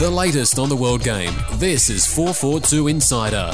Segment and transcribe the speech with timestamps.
[0.00, 1.34] The latest on the world game.
[1.56, 3.50] This is 442 Insider.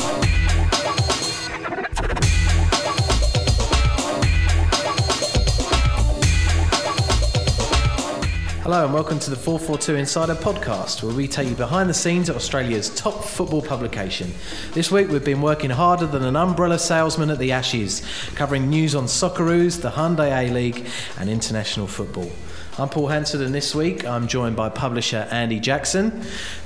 [8.62, 12.30] Hello and welcome to the 442 Insider podcast, where we take you behind the scenes
[12.30, 14.32] at Australia's top football publication.
[14.72, 18.02] This week we've been working harder than an umbrella salesman at the Ashes,
[18.36, 20.86] covering news on Socceroos, the Hyundai A League,
[21.18, 22.30] and international football.
[22.78, 26.10] I'm Paul Hanson, and this week I'm joined by publisher Andy Jackson,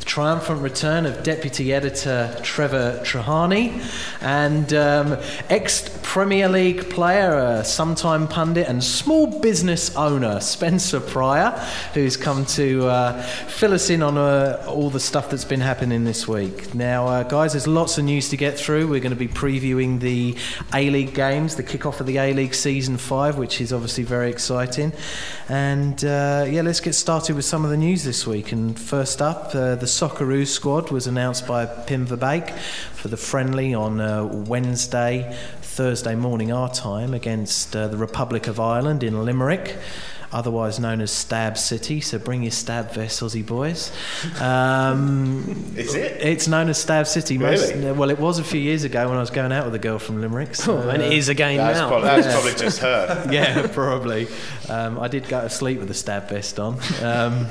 [0.00, 3.80] the triumphant return of deputy editor Trevor Treharne,
[4.20, 5.16] and um,
[5.48, 11.50] ex Premier League player, a sometime pundit, and small business owner Spencer Prior,
[11.94, 16.02] who's come to uh, fill us in on uh, all the stuff that's been happening
[16.02, 16.74] this week.
[16.74, 18.88] Now, uh, guys, there's lots of news to get through.
[18.88, 20.36] We're going to be previewing the
[20.74, 24.28] A League games, the kick-off of the A League season five, which is obviously very
[24.28, 24.92] exciting.
[25.48, 28.52] And uh, yeah, let's get started with some of the news this week.
[28.52, 32.56] And first up, uh, the Socceroos squad was announced by Pim Verbeek
[32.92, 38.60] for the friendly on uh, Wednesday, Thursday morning our time against uh, the Republic of
[38.60, 39.76] Ireland in Limerick
[40.32, 42.00] otherwise known as Stab City.
[42.00, 43.92] So bring your stab vest, Aussie boys.
[44.40, 46.20] Um, Is it?
[46.20, 47.38] It's known as Stab City.
[47.38, 47.92] Most, really?
[47.92, 49.98] well, it was a few years ago when I was going out with a girl
[49.98, 50.54] from Limerick.
[50.54, 51.88] So, oh, and it is again that's now.
[51.88, 53.28] Probably, that's probably just her.
[53.32, 54.28] yeah, probably.
[54.68, 56.78] Um, I did go to sleep with a stab vest on.
[57.02, 57.46] Um,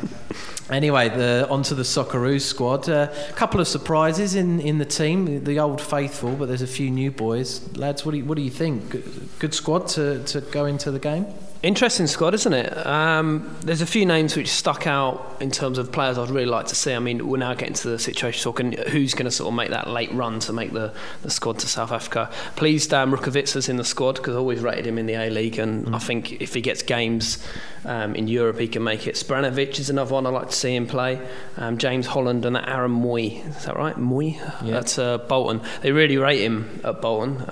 [0.70, 2.88] Anyway, the, onto the Socceroos squad.
[2.90, 6.68] A uh, couple of surprises in, in the team, the old faithful, but there's a
[6.68, 7.76] few new boys.
[7.76, 8.90] Lads, what do you, what do you think?
[8.90, 11.26] Good, good squad to, to go into the game?
[11.62, 12.88] Interesting squad, isn't it?
[12.88, 16.68] Um, there's a few names which stuck out in terms of players I'd really like
[16.68, 16.94] to see.
[16.94, 19.70] I mean, we're now getting to the situation talking who's going to sort of make
[19.72, 22.30] that late run to make the, the squad to South Africa.
[22.56, 25.60] Pleased um, Rukavytsya's in the squad because I always rated him in the A League,
[25.60, 25.94] and mm.
[25.94, 27.46] I think if he gets games
[27.84, 29.16] um, in Europe, he can make it.
[29.16, 31.20] Spiranovic is another one I'd like to see him play.
[31.58, 33.98] Um, James Holland and Aaron Mooy, is that right?
[33.98, 34.36] Mooy?
[34.64, 34.72] Yeah.
[34.72, 35.60] That's uh, Bolton.
[35.82, 37.44] They really rate him at Bolton.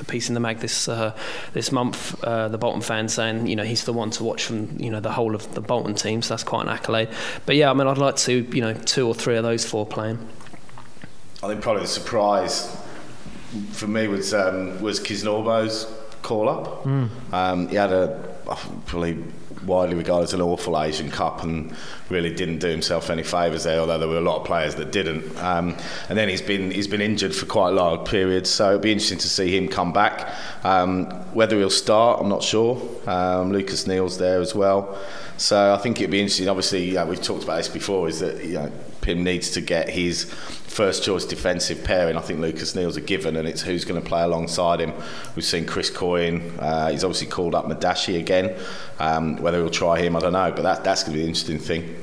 [0.00, 1.16] A piece in the mag this uh,
[1.52, 2.22] this month.
[2.24, 5.00] Uh, the Bolton fans saying you know he's the one to watch from you know
[5.00, 7.08] the whole of the Bolton team, so that's quite an accolade.
[7.46, 9.86] But yeah, I mean I'd like to you know two or three of those four
[9.86, 10.18] playing.
[11.42, 12.76] I think probably the surprise
[13.72, 15.92] for me was um, was Kisnorbo's
[16.22, 16.84] call up.
[16.84, 17.08] Mm.
[17.32, 18.34] Um, he had a
[18.86, 19.22] probably
[19.64, 21.74] widely regarded as an awful Asian Cup and
[22.08, 24.92] really didn't do himself any favours there, although there were a lot of players that
[24.92, 25.36] didn't.
[25.38, 25.76] Um,
[26.08, 28.92] and then he's been he's been injured for quite a long period, so it'll be
[28.92, 30.28] interesting to see him come back.
[30.64, 32.80] Um, whether he'll start, I'm not sure.
[33.06, 34.98] Um, Lucas Neill's there as well.
[35.36, 36.48] So I think it'd be interesting.
[36.48, 38.08] Obviously, yeah, we've talked about this before.
[38.08, 40.32] Is that you know Pim needs to get his
[40.72, 42.16] first choice defensive pairing.
[42.16, 44.94] I think Lucas Neill's a given, and it's who's going to play alongside him.
[45.36, 46.58] We've seen Chris Coyne.
[46.58, 48.56] Uh, he's obviously called up Madashi again.
[48.98, 50.50] Um, whether he'll try him, I don't know.
[50.50, 52.02] But that, that's going to be the interesting thing.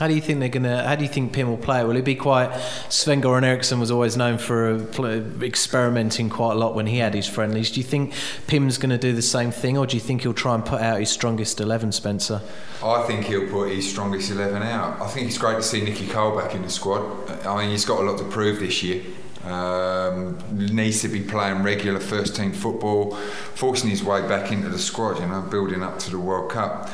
[0.00, 0.82] How do you think they're gonna?
[0.82, 1.84] How do you think Pim will play?
[1.84, 2.58] Will it be quite?
[2.88, 4.78] Sven Goran Eriksson was always known for
[5.42, 7.70] experimenting quite a lot when he had his friendlies.
[7.70, 8.14] Do you think
[8.46, 10.80] Pim's going to do the same thing, or do you think he'll try and put
[10.80, 12.40] out his strongest eleven, Spencer?
[12.82, 15.02] I think he'll put his strongest eleven out.
[15.02, 17.30] I think it's great to see Nicky Carle back in the squad.
[17.46, 19.02] I mean, he's got a lot to prove this year.
[19.44, 23.16] Um, needs to be playing regular first team football,
[23.54, 25.20] forcing his way back into the squad.
[25.20, 26.88] You know, building up to the World Cup.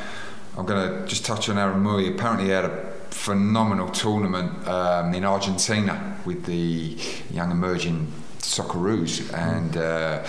[0.59, 2.13] I'm going to just touch on Aaron Mooy.
[2.13, 6.97] Apparently, he had a phenomenal tournament um, in Argentina with the
[7.31, 10.25] young emerging Socceroos, and uh,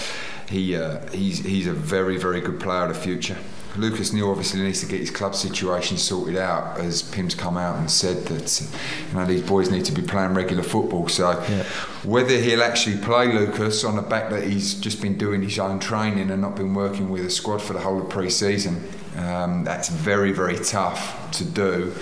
[0.49, 3.37] he uh, he's he's a very very good player of the future.
[3.75, 7.75] Lucas Neill obviously needs to get his club situation sorted out, as Pim's come out
[7.77, 8.61] and said that
[9.09, 11.07] you know these boys need to be playing regular football.
[11.07, 11.63] So yeah.
[12.03, 15.79] whether he'll actually play Lucas on the back that he's just been doing his own
[15.79, 18.81] training and not been working with a squad for the whole of pre-season,
[19.17, 21.93] um, that's very very tough to do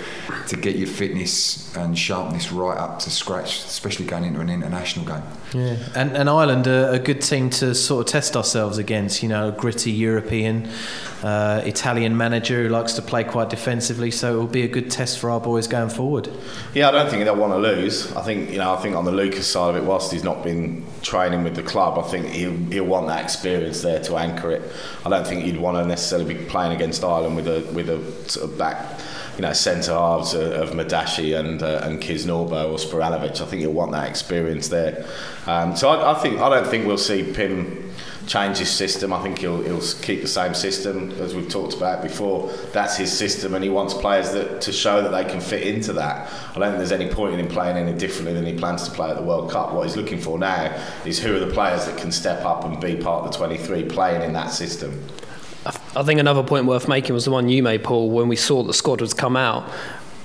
[0.48, 5.04] to get your fitness and sharpness right up to scratch, especially going into an international
[5.04, 5.22] game.
[5.52, 9.22] Yeah, and, and Ireland are a good team to sort of test ourselves against.
[9.22, 10.68] You know, a gritty European,
[11.22, 14.10] uh, Italian manager who likes to play quite defensively.
[14.10, 16.28] So it will be a good test for our boys going forward.
[16.74, 18.12] Yeah, I don't think they'll want to lose.
[18.12, 20.42] I think you know, I think on the Lucas side of it, whilst he's not
[20.42, 24.50] been training with the club, I think he'll, he'll want that experience there to anchor
[24.50, 24.62] it.
[25.04, 28.28] I don't think he'd want to necessarily be playing against Ireland with a with a
[28.28, 29.00] sort of back
[29.36, 33.40] you know, centre halves of Madashi and uh, and Kisnorbo or Spiranovic.
[33.40, 35.06] I think you'll want that experience there.
[35.46, 37.92] Um, so I, I, think I don't think we'll see Pim
[38.26, 39.12] change his system.
[39.12, 42.50] I think he'll he'll keep the same system as we've talked about before.
[42.72, 45.92] That's his system, and he wants players that to show that they can fit into
[45.94, 46.32] that.
[46.54, 48.90] I don't think there's any point in him playing any differently than he plans to
[48.90, 49.72] play at the World Cup.
[49.72, 50.74] What he's looking for now
[51.04, 53.84] is who are the players that can step up and be part of the 23
[53.84, 55.02] playing in that system.
[55.96, 58.62] I think another point worth making was the one you made, Paul, when we saw
[58.62, 59.70] the squad was come out.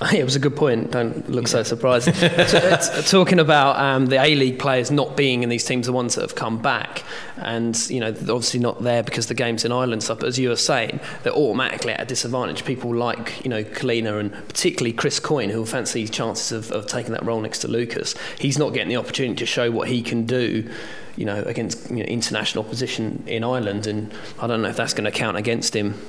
[0.12, 0.90] it was a good point.
[0.90, 2.06] Don't look so surprised.
[2.14, 5.92] T- t- talking about um, the A League players not being in these teams, the
[5.92, 7.04] ones that have come back,
[7.36, 10.20] and you know, obviously not there because the game's in Ireland stuff.
[10.20, 12.64] But as you were saying, they're automatically at a disadvantage.
[12.64, 17.12] People like you know Culina and particularly Chris Coyne, who fancy chances of, of taking
[17.12, 18.14] that role next to Lucas.
[18.38, 20.70] He's not getting the opportunity to show what he can do
[21.14, 24.10] you know, against you know, international opposition in Ireland, and
[24.40, 26.00] I don't know if that's going to count against him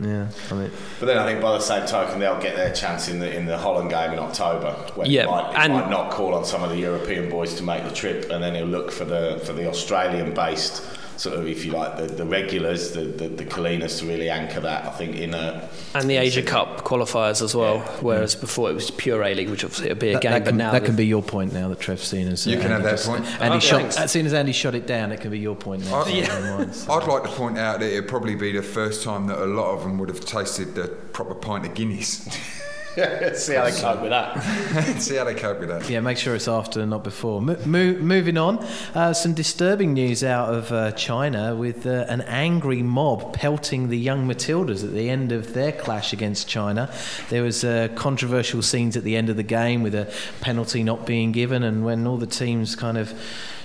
[0.00, 3.08] yeah, I mean, but then I think by the same token they'll get their chance
[3.08, 5.90] in the in the Holland game in October when yeah, he might, he and might
[5.90, 8.66] not call on some of the European boys to make the trip, and then he'll
[8.66, 10.82] look for the for the Australian based
[11.18, 14.60] sort of, if you like, the, the regulars, the, the, the Culinas to really anchor
[14.60, 15.68] that, I think, in a.
[15.94, 17.96] And the Asia Cup qualifiers as well, yeah.
[18.00, 18.40] whereas yeah.
[18.40, 20.50] before it was pure A League, which obviously would be a that, game, that but
[20.50, 20.72] can, now.
[20.72, 22.46] That can be your point now that Trev's seen as.
[22.46, 23.42] Uh, you can Andy have that just, point.
[23.42, 25.84] Andy oh, shot, as soon as Andy shot it down, it can be your point
[25.84, 26.02] now.
[26.02, 26.70] I'd, yeah.
[26.70, 26.92] so.
[26.92, 29.74] I'd like to point out that it'd probably be the first time that a lot
[29.74, 32.28] of them would have tasted the proper pint of Guinness.
[33.34, 34.40] See how they cope with that.
[34.98, 35.88] See how they cope with that.
[35.88, 37.40] Yeah, make sure it's after, not before.
[37.40, 38.58] Mo- mo- moving on,
[38.94, 43.98] uh, some disturbing news out of uh, China with uh, an angry mob pelting the
[43.98, 46.90] young Matildas at the end of their clash against China.
[47.28, 51.06] There was uh, controversial scenes at the end of the game with a penalty not
[51.06, 53.12] being given, and when all the teams kind of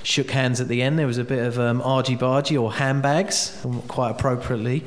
[0.04, 1.00] shook hands at the end.
[1.00, 4.84] There was a bit of um, argy bargy or handbags, quite appropriately.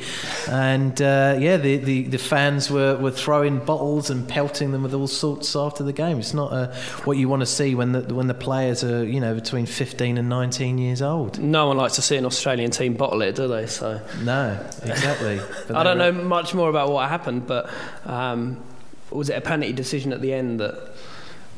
[0.48, 4.94] And uh, yeah, the, the, the, fans were, were throwing bottles and pelting them with
[4.94, 6.18] all sorts after the game.
[6.18, 6.72] It's not uh,
[7.04, 10.18] what you want to see when the, when the players are, you know, between 15
[10.18, 11.38] and 19 years old.
[11.38, 13.66] No one likes to see an Australian team bottle it, do they?
[13.66, 15.40] So No, exactly.
[15.74, 17.70] I don't know much more about what happened, but
[18.04, 18.62] um,
[19.10, 20.92] was it a penalty decision at the end that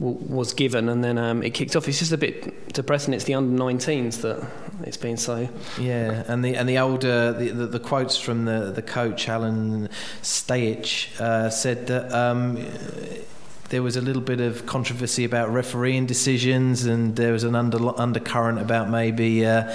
[0.01, 1.89] was given, and then um, it kicked off.
[1.89, 3.15] It's just a bit depressing.
[3.15, 4.49] It's the under 19s that
[4.85, 5.49] it's been so.
[5.79, 9.89] Yeah, and the and the older the, the, the quotes from the the coach Alan
[10.23, 12.13] Stajcic uh, said that.
[12.13, 12.65] Um,
[13.71, 18.01] there was a little bit of controversy about refereeing decisions, and there was an under,
[18.01, 19.71] undercurrent about maybe uh,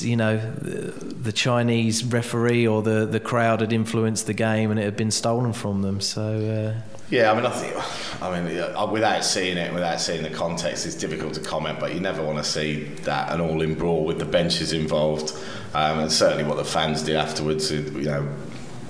[0.00, 4.84] you know, the Chinese referee or the, the crowd had influenced the game and it
[4.84, 6.02] had been stolen from them.
[6.02, 6.74] So.
[6.76, 10.30] Uh, yeah, I mean, I think, I mean, uh, without seeing it, without seeing the
[10.30, 11.78] context, it's difficult to comment.
[11.78, 15.36] But you never want to see that an all-in brawl with the benches involved,
[15.74, 17.70] um, and certainly what the fans did afterwards.
[17.70, 18.28] You know,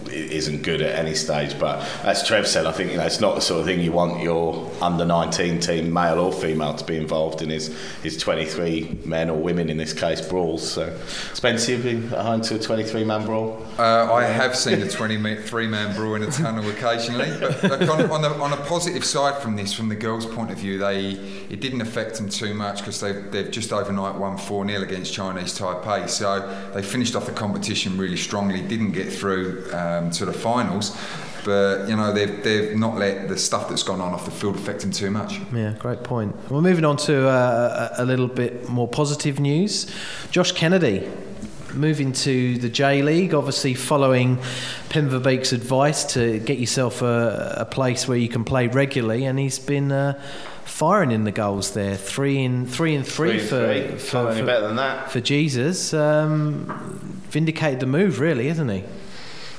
[0.08, 1.58] isn't good at any stage.
[1.58, 3.92] But as Trev said, I think you know it's not the sort of thing you
[3.92, 7.50] want your under 19 team, male or female, to be involved in.
[7.50, 10.68] Is is 23 men or women in this case brawls?
[10.72, 10.96] So,
[11.32, 13.64] Spencer, you've home to a 23 man brawl.
[13.78, 17.30] Uh, I have seen a 23 man brawl in a tunnel occasionally.
[17.62, 20.58] But on, on, the, on a positive side from this, from the girls' point of
[20.58, 21.10] view, they
[21.50, 25.12] it didn't affect them too much because they they've just overnight won 4 0 against
[25.12, 26.08] Chinese Taipei.
[26.08, 28.60] So they finished off the competition really strongly.
[28.62, 29.72] Didn't get through.
[29.72, 30.96] Um, um, to the finals.
[31.44, 34.56] But you know they've they've not let the stuff that's gone on off the field
[34.56, 35.40] affect them too much.
[35.52, 36.34] Yeah, great point.
[36.50, 39.86] Well, moving on to uh, a little bit more positive news.
[40.30, 41.06] Josh Kennedy
[41.74, 44.38] moving to the J League, obviously following
[44.88, 49.38] Pim Verbeek's advice to get yourself a, a, place where you can play regularly, and
[49.38, 50.20] he's been uh,
[50.64, 53.98] firing in the goals there, three in three and three, three for, three.
[53.98, 55.92] for, for, better than that for Jesus.
[55.92, 58.84] Um, vindicated the move, really, isn't he?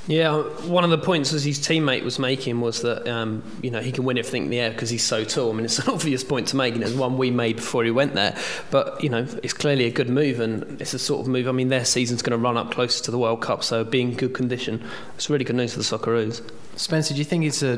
[0.07, 3.81] Yeah, one of the points as his teammate was making was that um, you know
[3.81, 5.51] he can win everything in the air because he's so tall.
[5.51, 7.91] I mean, it's an obvious point to make, and it's one we made before he
[7.91, 8.37] went there.
[8.69, 11.47] But you know, it's clearly a good move, and it's a sort of move.
[11.47, 14.11] I mean, their season's going to run up closer to the World Cup, so being
[14.11, 14.83] in good condition,
[15.15, 16.47] it's really good news for the Socceroos.
[16.75, 17.77] Spencer, do you think it's a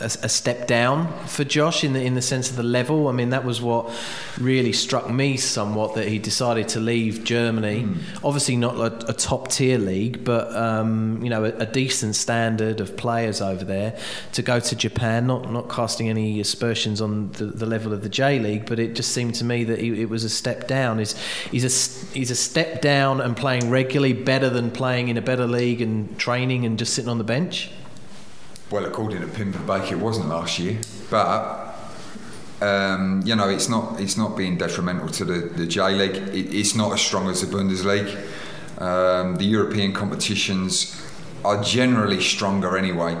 [0.00, 3.08] a, a, step down for Josh in the in the sense of the level.
[3.08, 3.90] I mean, that was what
[4.38, 7.82] really struck me somewhat that he decided to leave Germany.
[7.82, 7.98] Mm.
[8.22, 12.80] Obviously, not a, a, top tier league, but um, you know, a, a, decent standard
[12.80, 13.98] of players over there.
[14.34, 18.08] To go to Japan, not not casting any aspersions on the, the level of the
[18.08, 21.00] J League, but it just seemed to me that he, it was a step down.
[21.00, 21.16] Is
[21.50, 25.46] he's a he's a step down and playing regularly better than playing in a better
[25.46, 27.70] league and training and just sitting on the bench.
[28.70, 31.74] Well, according to Pim Verbeek, it wasn't last year, but
[32.60, 36.16] um, you know, it's not it's not being detrimental to the, the J League.
[36.16, 38.14] It, it's not as strong as the Bundesliga.
[38.78, 41.00] Um, the European competitions
[41.46, 43.16] are generally stronger anyway.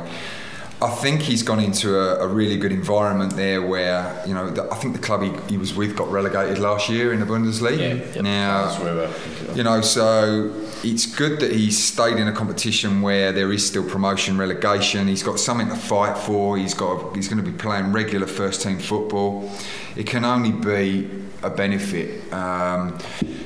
[0.80, 4.72] I think he's gone into a, a, really good environment there where, you know, the,
[4.72, 7.78] I think the club he, he, was with got relegated last year in the Bundesliga.
[7.78, 8.22] Yeah, yep.
[8.22, 10.54] Now, you know, so
[10.84, 15.08] it's good that he's stayed in a competition where there is still promotion relegation.
[15.08, 16.56] He's got something to fight for.
[16.56, 19.50] He's got he's going to be playing regular first team football.
[19.96, 21.10] It can only be
[21.42, 22.32] a benefit.
[22.32, 22.98] Um,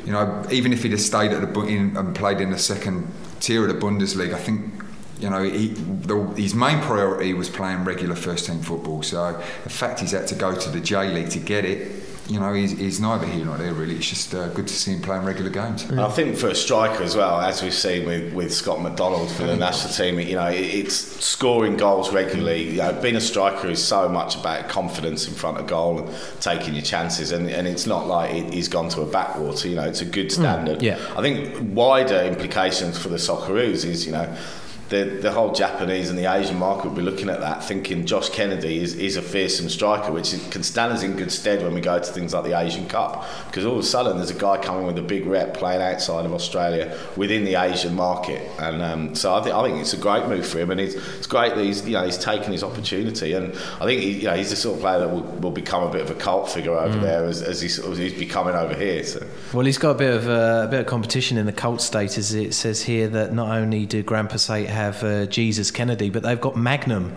[0.05, 3.11] you know, even if he'd have stayed at the in, and played in the second
[3.41, 4.82] tier of the Bundesliga, I think
[5.23, 9.03] you know, he, the, his main priority was playing regular first team football.
[9.03, 12.41] So the fact he's had to go to the J League to get it, you
[12.41, 13.97] know, he's, he's neither here nor there really.
[13.97, 15.85] It's just uh, good to see him playing regular games.
[15.85, 19.31] And I think for a striker as well, as we've seen with, with Scott McDonald
[19.31, 22.71] for the national team, you know, it's scoring goals regularly.
[22.71, 26.17] You know, being a striker is so much about confidence in front of goal and
[26.41, 27.33] taking your chances.
[27.33, 29.69] And, and it's not like it, he's gone to a backwater.
[29.69, 30.83] You know, it's a good standard.
[30.83, 30.99] yeah.
[31.17, 34.33] I think wider implications for the Socceroos is, you know,
[34.93, 38.29] the, the whole Japanese and the Asian market will be looking at that, thinking Josh
[38.29, 41.73] Kennedy is, is a fearsome striker, which is, can stand us in good stead when
[41.73, 43.25] we go to things like the Asian Cup.
[43.47, 46.27] Because all of a sudden, there's a guy coming with a big rep playing outside
[46.27, 49.97] of Australia within the Asian market, and um, so I think I think it's a
[49.97, 52.63] great move for him, and it's, it's great that he's you know he's taken his
[52.63, 55.51] opportunity, and I think he, you know he's the sort of player that will, will
[55.51, 58.13] become a bit of a cult figure over there as, as, he sort of, he's
[58.13, 59.03] becoming over here.
[59.05, 59.27] So.
[59.55, 62.33] Well, he's got a bit of uh, a bit of competition in the cult status.
[62.33, 66.41] It says here that not only do Grampus Eight have uh, Jesus Kennedy, but they've
[66.41, 67.15] got Magnum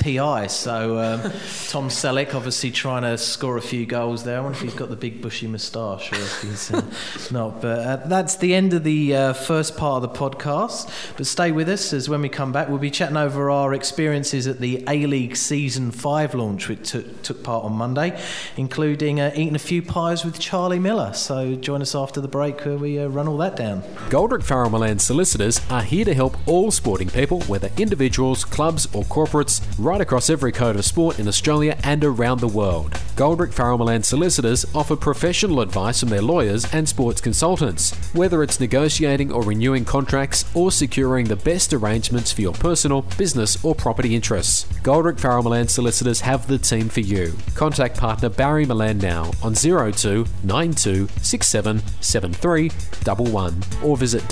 [0.00, 0.46] PI.
[0.48, 1.20] So um,
[1.68, 4.38] Tom Selleck obviously trying to score a few goals there.
[4.38, 6.82] I wonder if he's got the big bushy moustache or if he's uh,
[7.30, 7.60] not.
[7.60, 10.90] But uh, that's the end of the uh, first part of the podcast.
[11.16, 14.46] But stay with us as when we come back, we'll be chatting over our experiences
[14.46, 18.18] at the A League Season Five launch, which took, took part on Monday,
[18.56, 21.12] including uh, eating a few pies with Charlie Miller.
[21.12, 23.82] So join us after the break where we uh, run all that down.
[24.08, 29.02] Goldrick Farrell Mullan solicitors are here to help all sporting people, whether individuals, clubs, or
[29.04, 32.92] corporates, right across every code of sport in Australia and around the world.
[33.16, 39.32] Goldrick Farrell solicitors offer professional advice from their lawyers and sports consultants, whether it's negotiating
[39.32, 44.64] or renewing contracts or securing the best arrangements for your personal, business, or property interests.
[44.82, 47.32] Goldrick Farrell solicitors have the team for you.
[47.54, 52.70] Contact partner Barry Mullan now on 02 92 67 73
[53.06, 54.22] 11 or visit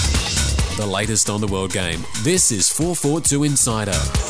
[0.76, 2.04] The latest on the world game.
[2.24, 4.23] This is 442 Insider.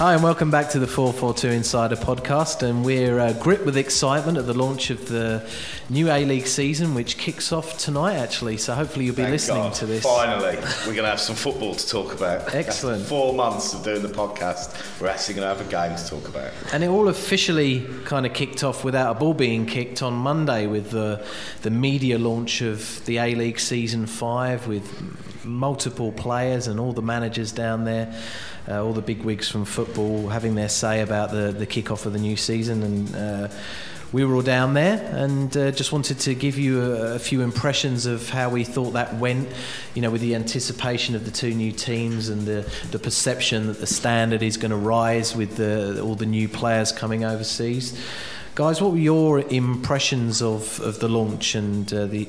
[0.00, 2.62] Hi, and welcome back to the 442 Insider podcast.
[2.62, 5.46] And we're uh, gripped with excitement at the launch of the
[5.90, 8.56] new A League season, which kicks off tonight, actually.
[8.56, 9.74] So hopefully you'll be Thank listening God.
[9.74, 10.02] to this.
[10.02, 12.54] Finally, we're going to have some football to talk about.
[12.54, 13.02] Excellent.
[13.02, 16.06] After four months of doing the podcast, we're actually going to have a game to
[16.06, 16.50] talk about.
[16.72, 20.66] And it all officially kind of kicked off without a ball being kicked on Monday
[20.66, 21.22] with the
[21.60, 27.02] the media launch of the A League season five with multiple players and all the
[27.02, 28.14] managers down there,
[28.68, 32.12] uh, all the big wigs from football having their say about the the kickoff of
[32.12, 33.14] the new season and.
[33.14, 33.48] Uh,
[34.12, 37.42] we were all down there and uh, just wanted to give you a, a few
[37.42, 39.48] impressions of how we thought that went,
[39.94, 43.78] you know, with the anticipation of the two new teams and the, the perception that
[43.78, 48.00] the standard is going to rise with the, all the new players coming overseas.
[48.56, 52.28] Guys, what were your impressions of, of the launch and uh, the,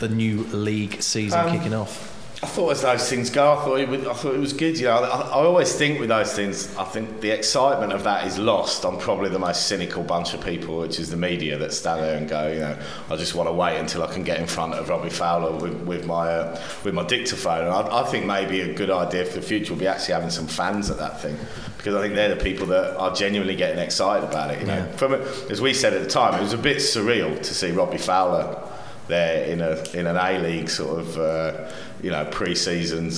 [0.00, 2.13] the new league season Um, kicking off?
[2.44, 4.78] I thought as those things go, I thought it, would, I thought it was good.
[4.78, 8.26] You know, I, I always think with those things, I think the excitement of that
[8.26, 11.72] is lost on probably the most cynical bunch of people, which is the media that
[11.72, 14.40] stand there and go, you know, I just want to wait until I can get
[14.40, 17.64] in front of Robbie Fowler with, with my uh, with my dictaphone.
[17.64, 20.28] And I, I think maybe a good idea for the future will be actually having
[20.28, 21.38] some fans at that thing
[21.78, 24.60] because I think they're the people that are genuinely getting excited about it.
[24.60, 24.96] You know, yeah.
[24.96, 27.96] from as we said at the time, it was a bit surreal to see Robbie
[27.96, 28.68] Fowler
[29.08, 31.16] there in a in an A League sort of.
[31.16, 31.70] Uh,
[32.04, 33.10] you know, pre-season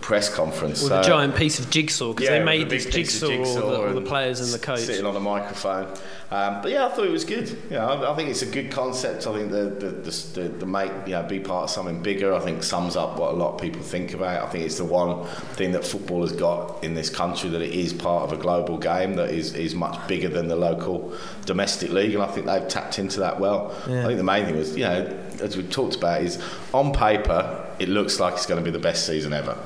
[0.00, 0.80] press conference.
[0.80, 3.70] With so, a giant piece of jigsaw because yeah, they made this jigsaw, jigsaw all,
[3.72, 5.88] the, all the players and the coach sitting on a microphone.
[6.30, 7.58] Um, but yeah, I thought it was good.
[7.68, 9.26] Yeah, I, I, think it's a good concept.
[9.26, 12.32] I think the the, the, the, the make you know be part of something bigger.
[12.32, 14.46] I think sums up what a lot of people think about.
[14.46, 17.72] I think it's the one thing that football has got in this country that it
[17.72, 21.12] is part of a global game that is is much bigger than the local
[21.44, 23.74] domestic league, and I think they've tapped into that well.
[23.88, 24.04] Yeah.
[24.04, 26.42] I think the main thing was you know as we've talked about is
[26.72, 29.56] on paper it looks like it's going to be the best season ever.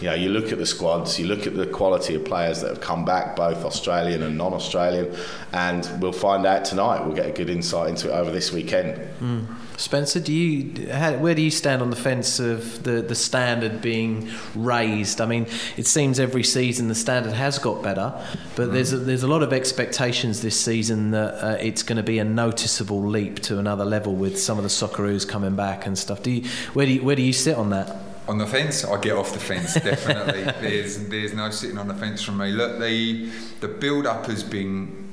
[0.00, 2.68] You know, you look at the squads, you look at the quality of players that
[2.68, 5.14] have come back, both Australian and non-Australian,
[5.52, 7.04] and we'll find out tonight.
[7.04, 8.98] We'll get a good insight into it over this weekend.
[9.20, 9.46] Mm.
[9.76, 13.80] Spencer, do you how, where do you stand on the fence of the, the standard
[13.80, 15.20] being raised?
[15.20, 18.12] I mean, it seems every season the standard has got better,
[18.56, 18.72] but mm.
[18.72, 22.18] there's a, there's a lot of expectations this season that uh, it's going to be
[22.18, 26.22] a noticeable leap to another level with some of the Socceroos coming back and stuff.
[26.22, 28.09] Do you, where do you, where do you sit on that?
[28.30, 30.44] On the fence, I get off the fence definitely.
[30.44, 32.52] there's there's no sitting on the fence from me.
[32.52, 35.12] Look, the the build up has been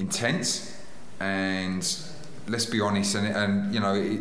[0.00, 0.76] intense,
[1.20, 1.88] and
[2.48, 4.20] let's be honest, and, and you know, it,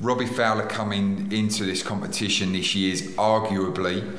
[0.00, 4.16] Robbie Fowler coming into this competition this year is arguably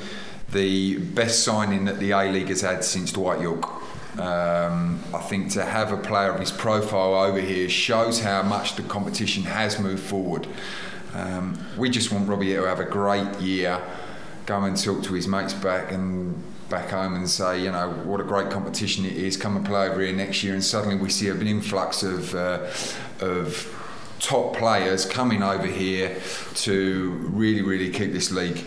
[0.52, 3.70] the best signing that the A League has had since Dwight Yorke.
[4.18, 8.76] Um, I think to have a player of his profile over here shows how much
[8.76, 10.48] the competition has moved forward.
[11.14, 13.82] Um, we just want Robbie to have a great year,
[14.46, 18.22] go and talk to his mates back and back home and say, you know, what
[18.22, 19.36] a great competition it is.
[19.36, 22.68] Come and play over here next year, and suddenly we see an influx of uh,
[23.20, 23.78] of
[24.20, 26.16] top players coming over here
[26.54, 28.64] to really, really keep this league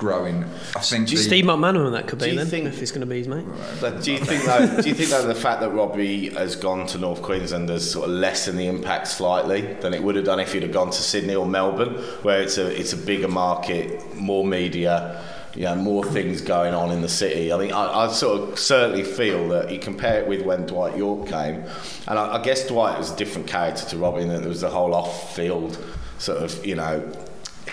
[0.00, 0.44] growing.
[0.74, 3.06] I think do you, Steve McManaman that could be then think, if he's going to
[3.06, 3.44] be his mate.
[3.80, 4.82] But do you think that?
[4.82, 8.08] do you think though the fact that Robbie has gone to North Queensland has sort
[8.08, 11.02] of lessened the impact slightly than it would have done if he'd have gone to
[11.02, 15.22] Sydney or Melbourne, where it's a it's a bigger market, more media
[15.54, 17.52] you know, more things going on in the city.
[17.52, 20.96] I think I, I, sort of certainly feel that you compare it with when Dwight
[20.96, 21.64] Yorke came,
[22.06, 24.70] and I, I guess Dwight was a different character to Robin, and there was the
[24.70, 25.76] whole off-field
[26.18, 27.12] sort of, you know,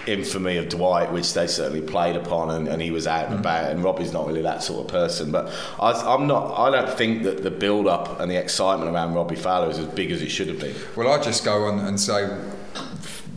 [0.08, 3.40] infamy of Dwight, which they certainly played upon, and, and he was out and mm.
[3.40, 3.72] about.
[3.72, 5.32] And Robbie's not really that sort of person.
[5.32, 6.58] But I, am not.
[6.58, 10.12] I don't think that the build-up and the excitement around Robbie Fowler is as big
[10.12, 10.76] as it should have been.
[10.96, 12.30] Well, I just go on and say,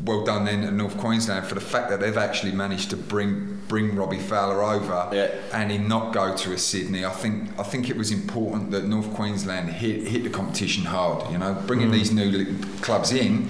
[0.04, 3.58] well done then at North Queensland for the fact that they've actually managed to bring
[3.68, 5.30] bring Robbie Fowler over yeah.
[5.52, 7.04] and he not go to a Sydney.
[7.04, 11.30] I think I think it was important that North Queensland hit hit the competition hard.
[11.30, 11.92] You know, bringing mm.
[11.92, 13.48] these new clubs in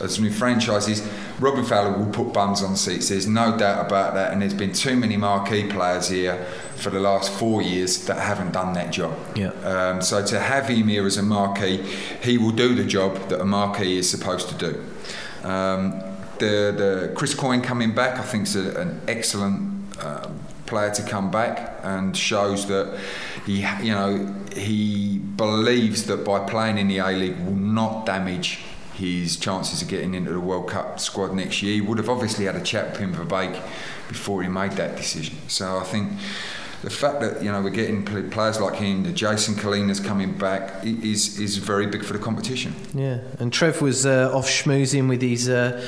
[0.00, 1.06] as new franchises
[1.40, 3.10] Robbie Fowler will put bums on seats.
[3.10, 4.32] There's no doubt about that.
[4.32, 6.44] And there's been too many marquee players here
[6.76, 9.16] for the last four years that haven't done that job.
[9.36, 9.50] Yeah.
[9.62, 11.78] Um, so to have him here as a marquee,
[12.22, 14.84] he will do the job that a marquee is supposed to do.
[15.46, 16.02] Um,
[16.38, 19.76] the the Chris Coyne coming back, I think, is a, an excellent.
[20.04, 23.00] Um, player to come back and shows that
[23.46, 28.60] he you know he believes that by playing in the A League will not damage
[28.98, 31.74] his chances of getting into the World Cup squad next year.
[31.74, 33.54] He would have obviously had a chat with Pim Verbeek
[34.08, 35.36] before he made that decision.
[35.48, 36.10] So I think
[36.82, 40.84] the fact that you know we're getting players like him, the Jason Culina's coming back,
[40.84, 42.74] is is very big for the competition.
[42.94, 45.48] Yeah, and Trev was uh, off schmoozing with his.
[45.48, 45.86] Uh,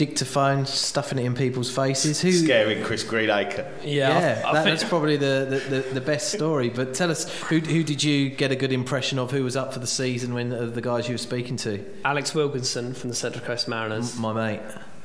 [0.00, 2.22] dictaphone, stuffing it in people's faces.
[2.22, 3.70] Who scaring Chris Greenacre?
[3.84, 6.70] Yeah, yeah, I, I that, that's probably the, the, the, the, best story.
[6.70, 9.30] But tell us, who, who did you get a good impression of?
[9.30, 10.32] Who was up for the season?
[10.32, 11.84] When uh, the guys you were speaking to?
[12.02, 14.60] Alex Wilkinson from the Central Coast Mariners, M- my mate.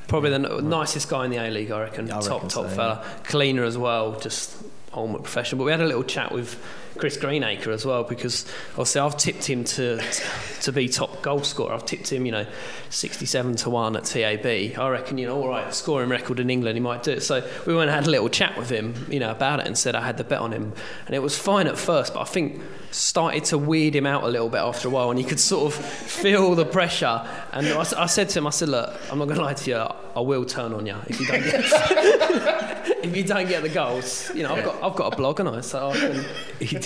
[0.08, 2.10] Probably the n- nicest guy in the A League, I reckon.
[2.10, 3.18] I top reckon top so, fella, yeah.
[3.24, 4.56] cleaner as well, just
[4.94, 5.58] ultimate professional.
[5.58, 6.58] But we had a little chat with
[6.98, 10.00] Chris Greenacre as well because obviously I've tipped him to
[10.62, 11.72] to be top goal scorer.
[11.72, 12.46] I've tipped him, you know,
[12.90, 14.46] 67 to 1 at TAB.
[14.46, 17.22] I reckon, you know, all right, scoring record in England, he might do it.
[17.22, 19.76] So we went and had a little chat with him, you know, about it and
[19.76, 20.72] said I had the bet on him.
[21.06, 24.28] And it was fine at first, but I think started to weird him out a
[24.28, 27.26] little bit after a while and he could sort of feel the pressure.
[27.52, 29.70] And I, I said to him, I said, look, I'm not going to lie to
[29.70, 31.62] you, I will turn on you if you don't get
[33.06, 35.48] if you don't get the goals, you know, I've got I've got a blog, and
[35.48, 36.24] I so I can,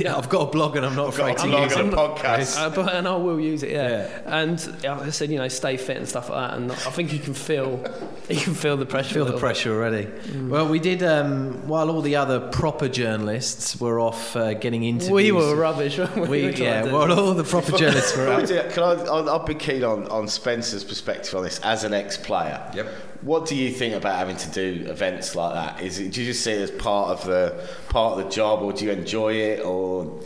[0.05, 1.77] He did- I've got a blog and I'm not afraid got to a blog use
[1.77, 1.95] and it.
[1.95, 2.59] a podcast.
[2.59, 3.89] uh, but and I will use it, yeah.
[3.89, 4.21] Yeah.
[4.43, 6.57] And yeah, I said, you know, stay fit and stuff like that.
[6.59, 7.85] And I think you can feel
[8.29, 9.15] he can feel the pressure.
[9.15, 10.09] Feel the little pressure already.
[10.49, 11.03] Well, we did.
[11.03, 14.89] Um, while all the other proper journalists were off uh, getting bit.
[14.89, 15.99] interviews, We were rubbish.
[15.99, 18.49] weren't We, We, were trying yeah, to- well, all the proper journalists were I, out.
[18.49, 21.93] do- can I, I'll, I'll be keen on, on Spencer's perspective on this as an
[21.93, 22.61] ex-player.
[22.75, 22.87] Yep.
[23.23, 25.83] What do you think about having to do events like that?
[25.83, 28.63] Is it, do you just see it as part of the part of the job,
[28.63, 30.21] or do you enjoy it, or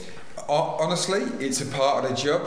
[0.49, 2.47] Honestly, it's a part of the job.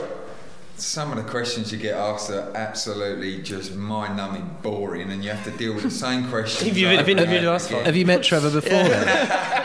[0.78, 5.44] Some of the questions you get asked are absolutely just mind-numbing, boring, and you have
[5.44, 6.68] to deal with the same questions.
[6.68, 7.68] Have you have interviewed and us?
[7.68, 7.84] again.
[7.84, 8.84] Have you met Trevor before?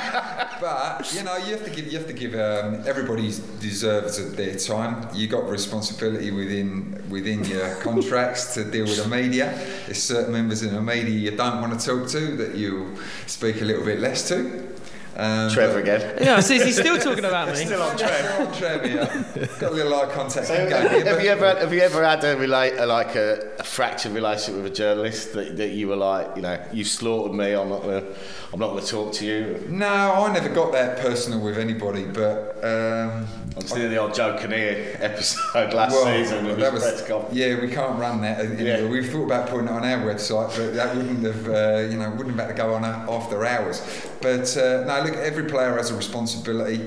[0.64, 3.24] But you know, you have to give you have to give um, everybody
[3.60, 5.10] deserves their time.
[5.14, 9.54] You got responsibility within within your contracts to deal with the media.
[9.86, 12.96] There's certain members in the media you don't want to talk to that you
[13.28, 14.73] speak a little bit less to.
[15.16, 16.18] Um, Trevor again?
[16.22, 17.56] Yeah, so he's still talking about me.
[17.56, 18.46] Still on Trevor.
[18.46, 19.46] but- Trevor, yeah.
[19.60, 20.48] Got a little eye contact.
[20.48, 23.64] So, have, have you ever have you ever had a relate a, like a, a
[23.64, 27.54] fractured relationship with a journalist that, that you were like you know you slaughtered me
[27.54, 28.04] I'm not gonna
[28.52, 32.58] I'm not gonna talk to you No, I never got that personal with anybody, but
[32.64, 37.60] um, I'm seeing the old Joe Kinnear episode last well, season with that was, yeah,
[37.62, 38.60] we can't run that.
[38.60, 38.88] Yeah.
[38.88, 42.10] We've thought about putting it on our website, but that wouldn't have, uh, you know,
[42.12, 43.82] wouldn't have had to go on uh, after hours.
[44.22, 46.82] But uh, no, look, every player has a responsibility.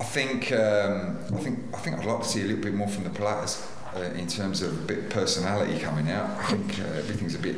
[0.00, 2.88] I think, um, I think, I think I'd like to see a little bit more
[2.88, 6.30] from the players uh, in terms of a bit of personality coming out.
[6.30, 7.56] I think uh, everything's a bit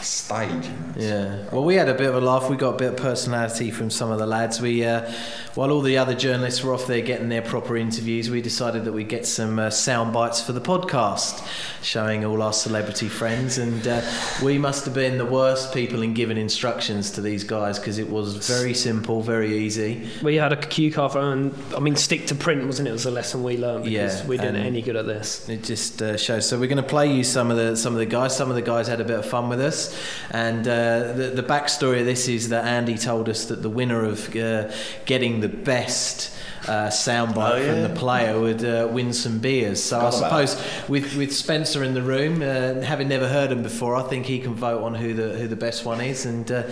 [0.00, 0.66] staged.
[0.66, 0.94] You know.
[0.96, 1.48] Yeah.
[1.50, 2.48] Well, we had a bit of a laugh.
[2.50, 4.60] We got a bit of personality from some of the lads.
[4.60, 5.10] We, uh,
[5.54, 8.92] while all the other journalists were off there getting their proper interviews, we decided that
[8.92, 11.46] we'd get some uh, sound bites for the podcast,
[11.82, 13.58] showing all our celebrity friends.
[13.58, 14.02] And uh,
[14.42, 18.08] we must have been the worst people in giving instructions to these guys because it
[18.10, 20.08] was very simple, very easy.
[20.22, 22.90] We had a cue card and I mean, stick to print, wasn't it?
[22.90, 25.48] It was a lesson we learned because Yeah, we didn't any good at this.
[25.48, 26.48] It just uh, shows.
[26.48, 28.36] So we're going to play you some of the some of the guys.
[28.36, 29.85] Some of the guys had a bit of fun with us,
[30.30, 34.04] and uh, the the backstory of this is that Andy told us that the winner
[34.04, 34.70] of uh,
[35.04, 36.32] getting the best.
[36.66, 39.80] Uh, soundbite Oh, from the player would uh, win some beers.
[39.80, 43.52] So I Forgot about suppose with, with Spencer in the room, uh, having never heard
[43.52, 46.26] him before, I think he can vote on who the who the best one is.
[46.26, 46.64] And uh,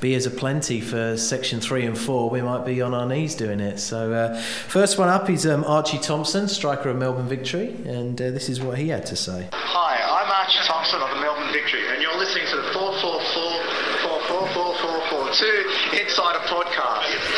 [0.00, 2.30] beers are plenty for section three and four.
[2.30, 3.78] We might be on our knees doing it.
[3.78, 8.30] So uh, first one up is um, Archie Thompson, striker of Melbourne Victory, and uh,
[8.30, 9.48] this is what he had to say.
[9.52, 15.98] Hi, I'm Archie Thompson of the Melbourne Victory, and you're listening to the 444 444
[16.00, 17.33] Insider Podcast.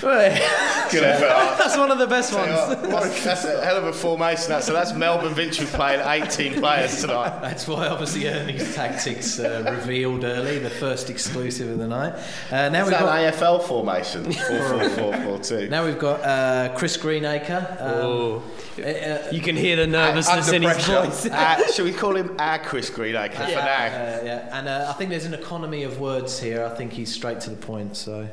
[0.00, 1.28] Good effort.
[1.58, 2.48] That's one of the best ones.
[2.48, 4.48] That's, that's a hell of a formation.
[4.48, 4.64] That.
[4.64, 7.40] So that's Melbourne Victory playing 18 players tonight.
[7.40, 12.14] That's why obviously Ernie's tactics uh, revealed early, the first exclusive of the night.
[12.50, 14.24] Uh, now Is we've that got an AFL formation?
[14.32, 15.70] 4-4-4-4-2.
[15.70, 17.76] now we've got uh, Chris Greenacre.
[17.80, 18.42] Um,
[18.78, 21.26] uh, uh, You can hear the nervousness Under in his voice.
[21.26, 23.86] Uh, shall we call him our Chris Greenacre for now?
[23.86, 26.64] Uh, yeah, and uh, I think there's an economy of words here.
[26.64, 27.96] I think he's straight to the point.
[27.96, 28.28] So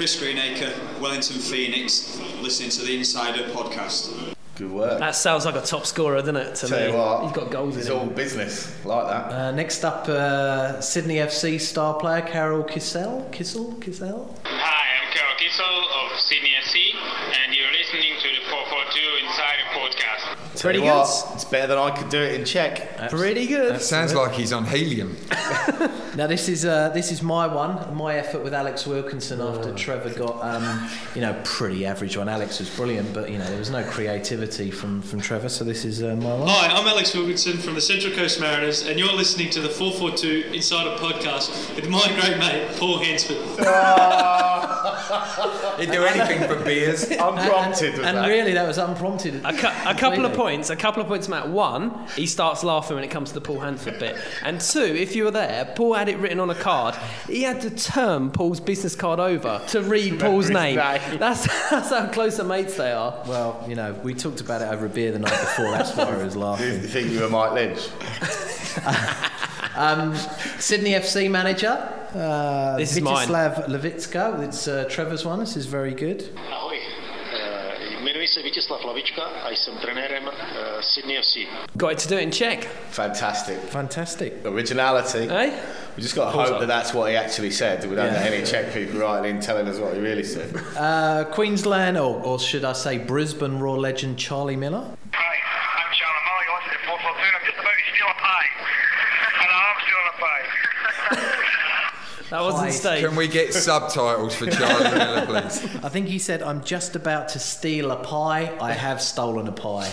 [0.00, 4.08] Chris Greenacre, Wellington Phoenix, listening to the Insider podcast.
[4.56, 4.98] Good work.
[4.98, 6.54] That sounds like a top scorer, doesn't it?
[6.54, 8.14] To Tell me, you what, he's got goals It's in all him.
[8.14, 9.30] business like that.
[9.30, 13.30] uh, next up, uh, Sydney FC star player Karol Kisel.
[13.30, 14.34] Kisel, Kisel.
[14.46, 16.96] Hi, I'm Karol Kisel of Sydney FC,
[17.44, 20.22] and you're listening to the 442 Insider Podcast.
[20.24, 20.86] Tell you Pretty good.
[20.86, 23.08] what, It's better than I could do it in Czech.
[23.08, 23.80] Pretty good.
[23.80, 25.16] Sounds like he's on helium.
[26.16, 30.10] Now this is uh, this is my one, my effort with Alex Wilkinson after Trevor
[30.10, 32.28] got um, you know pretty average one.
[32.28, 35.48] Alex was brilliant, but you know there was no creativity from from Trevor.
[35.48, 36.48] So this is uh, my one.
[36.48, 40.50] Hi, I'm Alex Wilkinson from the Central Coast Mariners, and you're listening to the 442
[40.52, 43.36] Insider Podcast with my great mate, Paul Hansford.
[45.80, 47.04] He'd do anything for beers.
[47.04, 48.28] Unprompted was And that.
[48.28, 49.36] really, that was unprompted.
[49.44, 50.34] A, cu- a couple of Completely.
[50.50, 50.70] Points.
[50.70, 51.48] A couple of points, Matt.
[51.48, 54.16] One, he starts laughing when it comes to the Paul Hanford bit.
[54.42, 56.96] And two, if you were there, Paul had it written on a card.
[57.28, 60.76] He had to turn Paul's business card over to read Paul's name.
[60.76, 61.18] name.
[61.18, 63.22] That's, that's how close of mates they are.
[63.28, 65.70] Well, you know, we talked about it over a beer the night before.
[65.70, 67.88] That's why I was Do you think you were Mike Lynch?
[69.76, 70.14] Um,
[70.58, 71.70] Sydney FC manager
[72.14, 73.14] uh, This is mine.
[73.14, 74.42] Vítězslav Lavička.
[74.42, 75.38] It's uh, Trevor's one.
[75.40, 76.22] This is very good.
[78.30, 81.36] Ahoj, jmenuji se Vítězslav Lavička a jsem trenérem eh, Sydney FC.
[81.74, 82.66] Got it to do it in Czech.
[82.90, 83.58] Fantastic.
[83.70, 84.32] Fantastic.
[84.44, 85.28] Originality.
[85.30, 85.50] Eh?
[85.96, 86.60] We just got to hope up.
[86.60, 87.84] that that's what he actually said.
[87.84, 88.26] We don't Yeah.
[88.26, 90.48] any Czech people writing in telling us what he really said.
[90.76, 94.84] Uh, Queensland, or, or should I say Brisbane Roar legend Charlie Miller.
[95.12, 95.36] Hi,
[95.80, 98.48] I'm Charlie Molly, I listen to 442, and I'm just about to steal a pie.
[99.42, 100.44] and I'm stealing a pie.
[102.30, 103.06] That wasn't hide- staged.
[103.06, 105.64] Can we get subtitles for Charlie Miller, please?
[105.84, 108.56] I think he said, "I'm just about to steal a pie.
[108.60, 109.90] I have stolen a pie."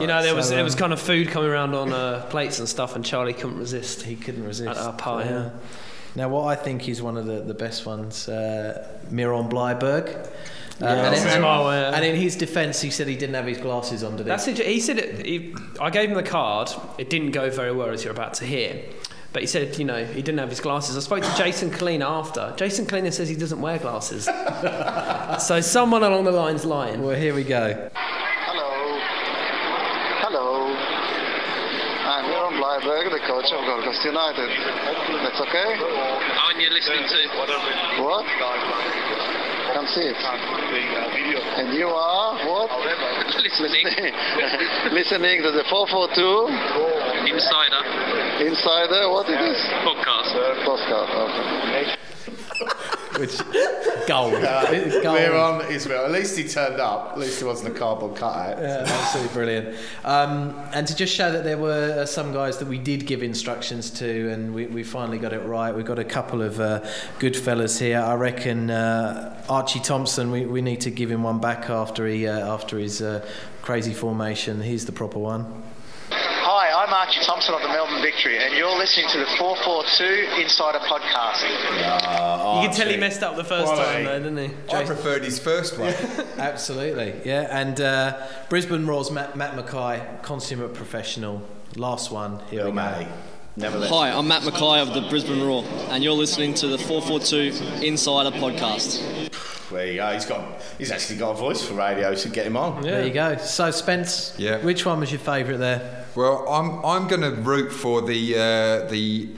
[0.00, 2.26] You know, there was So, there was um, kind of food coming around on uh,
[2.28, 4.02] plates and stuff, and Charlie couldn't resist.
[4.02, 4.68] He couldn't resist.
[4.70, 5.50] At our pie, yeah.
[6.16, 10.08] Now, what I think is one of the, the best ones, uh, Miron Bleiberg.
[10.16, 10.28] Uh,
[10.80, 11.90] Yeah, and, in, my way, yeah.
[11.94, 14.28] and in his defence, he said he didn't have his glasses on, did he?
[14.28, 14.58] That's it.
[14.58, 15.24] He said it.
[15.24, 16.70] He, I gave him the card.
[16.98, 18.82] It didn't go very well, as you're about to hear.
[19.36, 20.96] But he said, you know, he didn't have his glasses.
[20.96, 22.54] I spoke to Jason Culina after.
[22.56, 24.24] Jason Culina says he doesn't wear glasses.
[25.44, 27.02] so someone along the line's lying.
[27.02, 27.90] Well, here we go.
[27.92, 28.72] Hello.
[30.24, 30.72] Hello.
[30.72, 34.48] I'm Miron Bleiberg, the coach of Gold Coast United.
[35.20, 35.84] That's okay?
[35.84, 37.18] Oh, and you're listening to.
[38.08, 38.24] What?
[39.76, 40.16] Come see it.
[41.60, 42.70] And you are what?
[43.46, 43.86] Listening.
[44.92, 47.82] Listening to the 442 Insider
[48.42, 49.08] Insider.
[49.10, 49.60] What it is?
[49.86, 50.34] podcast.
[50.66, 51.06] Postcard.
[51.06, 51.95] Okay.
[53.18, 53.38] Which
[54.06, 54.34] gold.
[54.34, 54.70] Uh,
[55.02, 55.04] gold.
[55.04, 56.04] We're on Israel.
[56.04, 57.12] At least he turned up.
[57.12, 58.58] At least he wasn't a cardboard cutout.
[58.58, 59.76] Yeah, absolutely brilliant.
[60.04, 63.22] Um, and to just show that there were uh, some guys that we did give
[63.22, 65.74] instructions to, and we, we finally got it right.
[65.74, 66.84] We've got a couple of uh,
[67.18, 68.00] good fellas here.
[68.00, 70.30] I reckon uh, Archie Thompson.
[70.30, 73.26] We, we need to give him one back after he uh, after his uh,
[73.62, 74.60] crazy formation.
[74.60, 75.62] He's the proper one.
[76.86, 80.78] Hi, I'm Archie Thompson of the Melbourne Victory, and you're listening to the 442 Insider
[80.78, 81.42] Podcast.
[81.42, 83.92] You can tell he messed up the first Quality.
[83.92, 84.72] time, though, didn't he?
[84.72, 85.92] I preferred his first one.
[86.38, 87.48] Absolutely, yeah.
[87.50, 91.42] And uh, Brisbane Roars, Matt, Matt Mackay, consummate professional.
[91.74, 92.38] Last one.
[92.50, 92.76] Here Bill we.
[92.76, 93.10] Matty.
[93.56, 96.78] Never let Hi, I'm Matt Mackay of the Brisbane Roar, and you're listening to the
[96.78, 99.26] 442 Insider Podcast.
[99.70, 100.12] There you go.
[100.12, 100.60] He's got.
[100.78, 102.82] He's actually got a voice for radio, so get him on.
[102.82, 103.36] There you go.
[103.38, 104.58] So Spence, Yeah.
[104.64, 106.04] which one was your favourite there?
[106.14, 109.28] Well, I'm I'm going to root for the uh, the.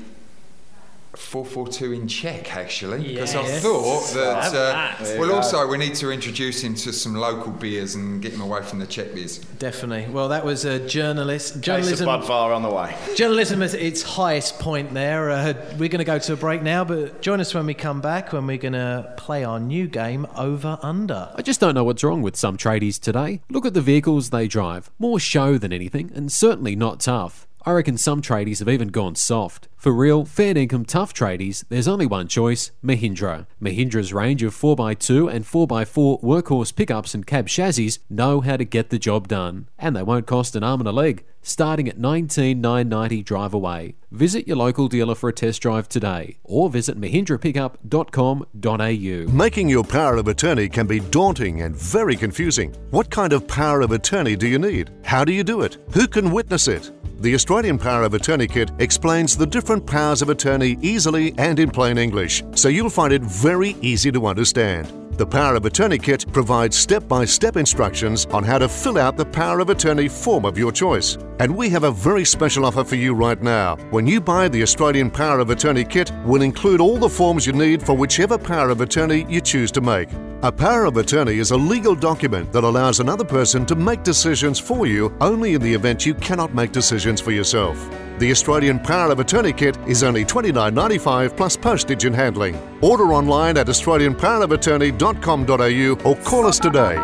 [1.19, 4.99] 442 in Czech actually because I thought that, Have uh, that.
[5.01, 5.37] There you well go.
[5.37, 8.79] also we need to introduce him to some local beers and get him away from
[8.79, 10.13] the Czech beers Definitely.
[10.13, 11.55] Well, that was a journalist.
[11.55, 12.07] Case of Journalism.
[12.09, 12.97] Budvar on the way.
[13.17, 15.31] Journalism is at its highest point there.
[15.31, 18.01] Uh, we're going to go to a break now, but join us when we come
[18.01, 21.33] back when we're going to play our new game, Over Under.
[21.35, 23.41] I just don't know what's wrong with some tradies today.
[23.51, 24.91] Look at the vehicles they drive.
[24.99, 27.48] More show than anything, and certainly not tough.
[27.69, 29.69] I reckon some tradies have even gone soft.
[29.77, 33.47] For real, fair income tough tradies, there's only one choice Mahindra.
[33.61, 38.89] Mahindra's range of 4x2 and 4x4 workhorse pickups and cab chassis know how to get
[38.89, 39.69] the job done.
[39.79, 43.97] And they won't cost an arm and a leg, starting at 19990 drive away.
[44.11, 49.37] Visit your local dealer for a test drive today, or visit mahindrapickup.com.au.
[49.37, 52.73] Making your power of attorney can be daunting and very confusing.
[52.91, 54.91] What kind of power of attorney do you need?
[55.05, 55.77] How do you do it?
[55.93, 56.91] Who can witness it?
[57.21, 61.69] The Australian Power of Attorney Kit explains the different powers of attorney easily and in
[61.69, 65.08] plain English, so you'll find it very easy to understand.
[65.19, 69.17] The Power of Attorney Kit provides step by step instructions on how to fill out
[69.17, 71.19] the Power of Attorney form of your choice.
[71.41, 73.75] And we have a very special offer for you right now.
[73.91, 77.53] When you buy the Australian Power of Attorney Kit, we'll include all the forms you
[77.53, 80.09] need for whichever Power of Attorney you choose to make.
[80.43, 84.61] A Power of Attorney is a legal document that allows another person to make decisions
[84.61, 87.91] for you only in the event you cannot make decisions for yourself.
[88.19, 92.57] The Australian Power of Attorney Kit is only $29.95 plus postage and handling.
[92.81, 96.97] Order online at australianpowerofattorney.com.au or call us today.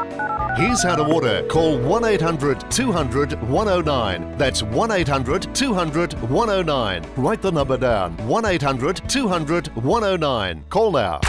[0.57, 1.47] Here's how to order.
[1.47, 4.37] Call 1 800 200 109.
[4.37, 7.05] That's 1 800 200 109.
[7.17, 10.65] Write the number down 1 800 200 109.
[10.69, 11.21] Call now.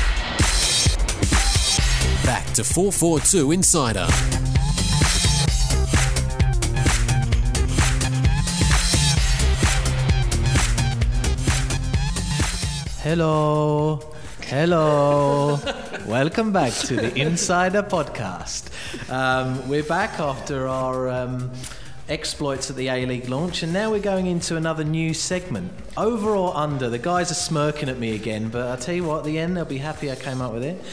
[2.23, 4.07] Back to 442 Insider.
[13.05, 13.99] Hello.
[14.45, 15.59] Hello.
[16.07, 18.71] Welcome back to the Insider Podcast.
[19.11, 21.51] Um, we're back after our um,
[22.09, 25.71] exploits at the A League launch, and now we're going into another new segment.
[25.95, 26.89] Over or under?
[26.89, 29.55] The guys are smirking at me again, but I tell you what, at the end
[29.55, 30.83] they'll be happy I came up with it.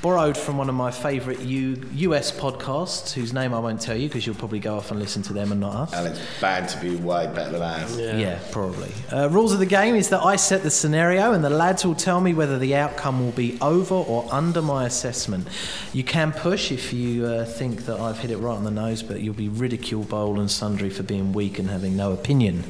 [0.00, 4.06] Borrowed from one of my favourite U- US podcasts, whose name I won't tell you
[4.08, 5.92] because you'll probably go off and listen to them and not us.
[5.92, 7.98] And it's bound to be way better than ours.
[7.98, 8.92] Yeah, probably.
[9.12, 11.96] Uh, rules of the game is that I set the scenario and the lads will
[11.96, 15.48] tell me whether the outcome will be over or under my assessment.
[15.92, 19.02] You can push if you uh, think that I've hit it right on the nose,
[19.02, 22.62] but you'll be ridiculed by all and sundry for being weak and having no opinion.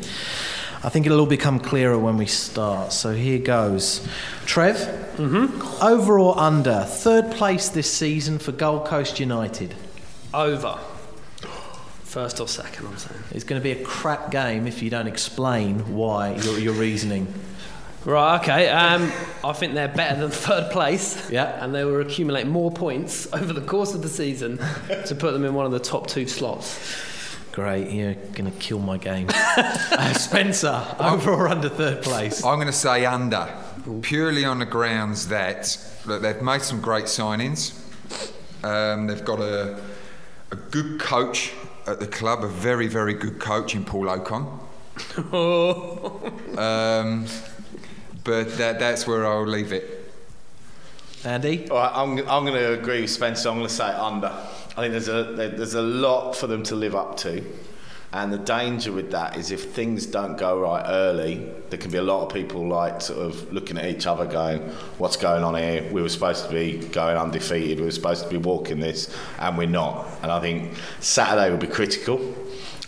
[0.82, 2.92] I think it'll all become clearer when we start.
[2.92, 4.06] So here goes.
[4.46, 4.76] Trev,
[5.16, 5.84] mm-hmm.
[5.84, 6.84] over or under?
[6.84, 9.74] Third place this season for Gold Coast United.
[10.32, 10.78] Over.
[12.04, 13.20] First or second, I'm saying.
[13.32, 17.26] It's going to be a crap game if you don't explain why your, your reasoning.
[18.04, 18.68] Right, okay.
[18.68, 19.12] Um,
[19.44, 21.28] I think they're better than third place.
[21.30, 21.62] Yeah.
[21.62, 24.58] And they will accumulate more points over the course of the season
[25.06, 26.78] to put them in one of the top two slots.
[27.58, 29.26] Great, you're going to kill my game.
[29.34, 32.44] uh, Spencer, over or under third place?
[32.44, 33.52] I'm going to say under,
[34.00, 37.76] purely on the grounds that look, they've made some great signings.
[38.62, 39.76] Um, they've got a,
[40.52, 41.52] a good coach
[41.88, 44.46] at the club, a very, very good coach in Paul Okon.
[46.56, 47.26] um,
[48.22, 50.12] but that, that's where I'll leave it.
[51.24, 51.68] Andy?
[51.68, 53.48] All right, I'm, I'm going to agree with Spencer.
[53.48, 54.32] I'm going to say under.
[54.78, 55.24] I think there's a
[55.56, 57.44] there's a lot for them to live up to,
[58.12, 61.98] and the danger with that is if things don't go right early, there can be
[61.98, 64.60] a lot of people like sort of looking at each other, going,
[64.98, 65.84] "What's going on here?
[65.90, 67.80] We were supposed to be going undefeated.
[67.80, 71.58] We were supposed to be walking this, and we're not." And I think Saturday will
[71.58, 72.20] be critical.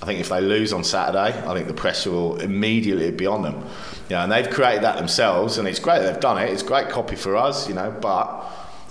[0.00, 3.42] I think if they lose on Saturday, I think the pressure will immediately be on
[3.42, 3.64] them.
[4.08, 6.50] You know, and they've created that themselves, and it's great they've done it.
[6.50, 8.46] It's great copy for us, you know, but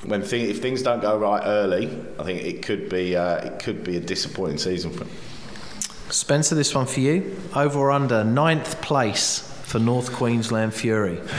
[0.06, 3.60] when th- if things don't go right early, I think it could be uh, it
[3.60, 5.10] could be a disappointing season for them.
[6.10, 7.40] Spencer, this one for you.
[7.56, 11.20] Over or under ninth place for North Queensland Fury.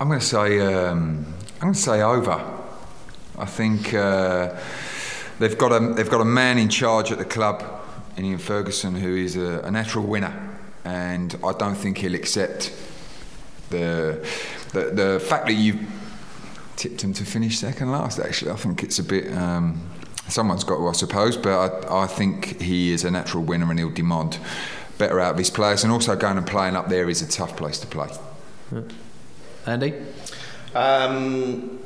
[0.00, 2.44] I'm going to say um, I'm going to say over.
[3.36, 4.54] I think uh,
[5.38, 7.64] they've got a they've got a man in charge at the club,
[8.18, 12.72] Ian Ferguson, who is a, a natural winner, and I don't think he'll accept
[13.70, 14.24] the
[14.72, 15.80] the, the fact that you
[16.76, 18.18] tipped him to finish second last.
[18.18, 19.32] Actually, I think it's a bit.
[19.32, 19.88] Um,
[20.28, 23.78] someone's got to, I suppose, but I, I think he is a natural winner and
[23.78, 24.38] he'll demand
[24.98, 25.84] better out of his players.
[25.84, 28.08] And also going and playing up there is a tough place to play.
[29.66, 29.94] Andy,
[30.74, 31.78] Um,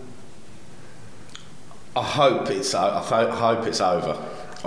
[1.97, 4.17] I hope it's o- I ho- hope it's over.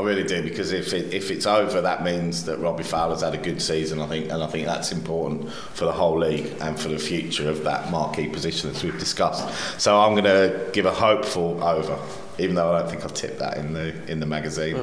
[0.01, 3.35] I really do because if it, if it's over, that means that Robbie Fowler's had
[3.35, 4.01] a good season.
[4.01, 7.49] I think, and I think that's important for the whole league and for the future
[7.49, 9.79] of that marquee position as we've discussed.
[9.79, 11.99] So I'm going to give a hopeful over,
[12.37, 14.75] even though I don't think I've tipped that in the in the magazine.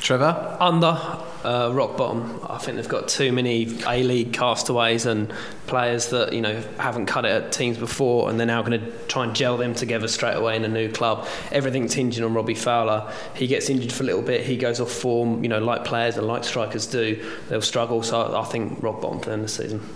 [0.00, 0.56] Trevor?
[0.60, 0.98] Under
[1.44, 2.40] uh, rock bottom.
[2.48, 5.32] I think they've got too many A League castaways and
[5.66, 8.90] players that you know haven't cut it at teams before, and they're now going to
[9.06, 11.26] try and gel them together straight away in a new club.
[11.52, 13.12] Everything's hinging on Robbie Fowler.
[13.34, 15.42] He gets injured for a little bit, he goes off form.
[15.42, 18.02] You know, like players and like strikers do, they'll struggle.
[18.02, 19.86] So I think rock bottom for them this season.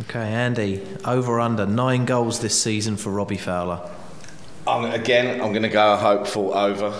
[0.00, 3.80] Okay, Andy, over under nine goals this season for Robbie Fowler.
[4.66, 6.92] Again, I'm going to go a hopeful over.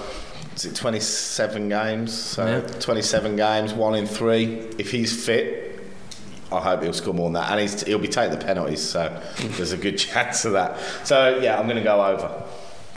[0.55, 2.13] Is it 27 games?
[2.17, 2.61] So Yeah.
[2.81, 4.55] 27 games, one in three.
[4.79, 5.81] If he's fit,
[6.53, 7.51] I hope he'll score more than that.
[7.51, 10.79] And he's, he'll be taking the penalties, so there's a good chance of that.
[11.05, 12.43] So, yeah, I'm going to go over.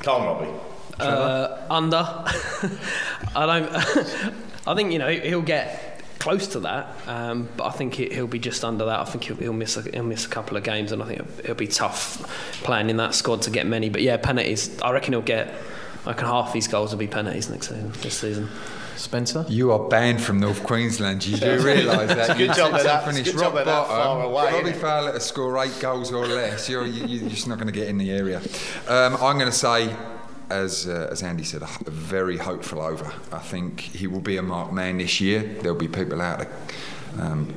[0.04, 0.60] Come on, Robbie.
[1.00, 1.98] Uh, under.
[3.36, 3.70] I don't.
[4.68, 5.89] I think you know he'll get
[6.20, 9.00] close to that, um, but I think he- he'll be just under that.
[9.00, 11.20] I think he'll, he'll miss a, he'll miss a couple of games, and I think
[11.22, 12.22] it'll, it'll be tough
[12.64, 13.90] playing in that squad to get many.
[13.90, 14.80] But yeah, penalties.
[14.82, 15.54] I reckon he'll get.
[16.06, 17.92] I reckon half his goals will be penalties next season.
[18.02, 18.50] This season.
[18.96, 19.46] Spencer?
[19.48, 21.26] You are banned from North Queensland.
[21.26, 22.36] You do realise that.
[22.38, 23.96] Good You job tipped that to that's- finish good job rock that that bottom.
[23.96, 24.82] far away, Robbie innit?
[24.82, 26.68] Fowler to score eight goals or less.
[26.68, 28.42] You're, you, you're just not going to get in the area.
[28.90, 29.96] Um, I'm going to say,
[30.50, 33.12] as uh, as Andy said, a very hopeful over.
[33.32, 35.44] I think he will be a marked man this year.
[35.62, 36.48] There'll be people out to
[37.22, 37.54] um,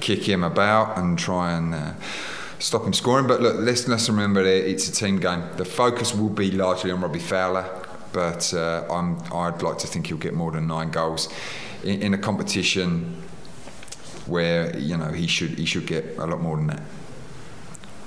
[0.00, 1.74] kick him about and try and.
[1.74, 1.92] Uh,
[2.60, 5.42] Stop him scoring, but look, let's, let's remember that it's a team game.
[5.56, 7.68] The focus will be largely on Robbie Fowler,
[8.12, 11.28] but uh, I'm, I'd like to think he'll get more than nine goals
[11.82, 13.22] in, in a competition
[14.26, 16.82] where you know he should he should get a lot more than that.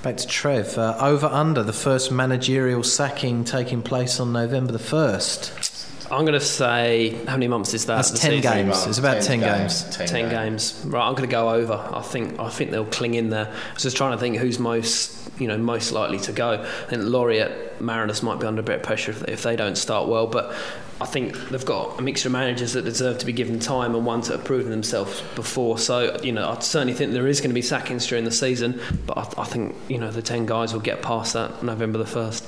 [0.02, 0.78] Back to Trev.
[0.78, 5.77] Uh, over under the first managerial sacking taking place on November the 1st.
[6.10, 7.96] I'm going to say how many months is that?
[7.96, 8.40] That's 10 season?
[8.40, 8.86] games.
[8.86, 9.84] It's about 10 games.
[9.96, 10.82] 10, games.
[10.86, 11.74] Right, I'm going to go over.
[11.74, 13.46] I think I think they'll cling in there.
[13.46, 16.62] I was just trying to think who's most you know most likely to go.
[16.62, 19.76] I think Laureate Mariners might be under a bit of pressure if, if they don't
[19.76, 20.54] start well, but
[21.00, 24.06] I think they've got a mixture of managers that deserve to be given time and
[24.06, 25.78] ones that have proven themselves before.
[25.78, 28.80] So you know I certainly think there is going to be sackings during the season,
[29.06, 32.06] but I, I think you know the 10 guys will get past that November the
[32.06, 32.46] first.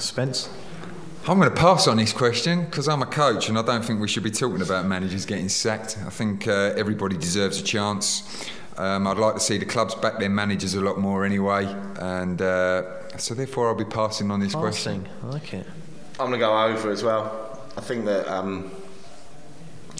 [0.00, 0.48] Spence.
[1.28, 4.00] I'm going to pass on this question because I'm a coach and I don't think
[4.00, 5.98] we should be talking about managers getting sacked.
[6.06, 8.48] I think uh, everybody deserves a chance.
[8.78, 11.66] Um, I'd like to see the clubs back their managers a lot more anyway,
[12.00, 15.02] and uh, so therefore I'll be passing on this question.
[15.02, 15.22] Passing.
[15.22, 15.66] I like it.
[16.12, 17.60] I'm going to go over as well.
[17.76, 18.70] I think that um,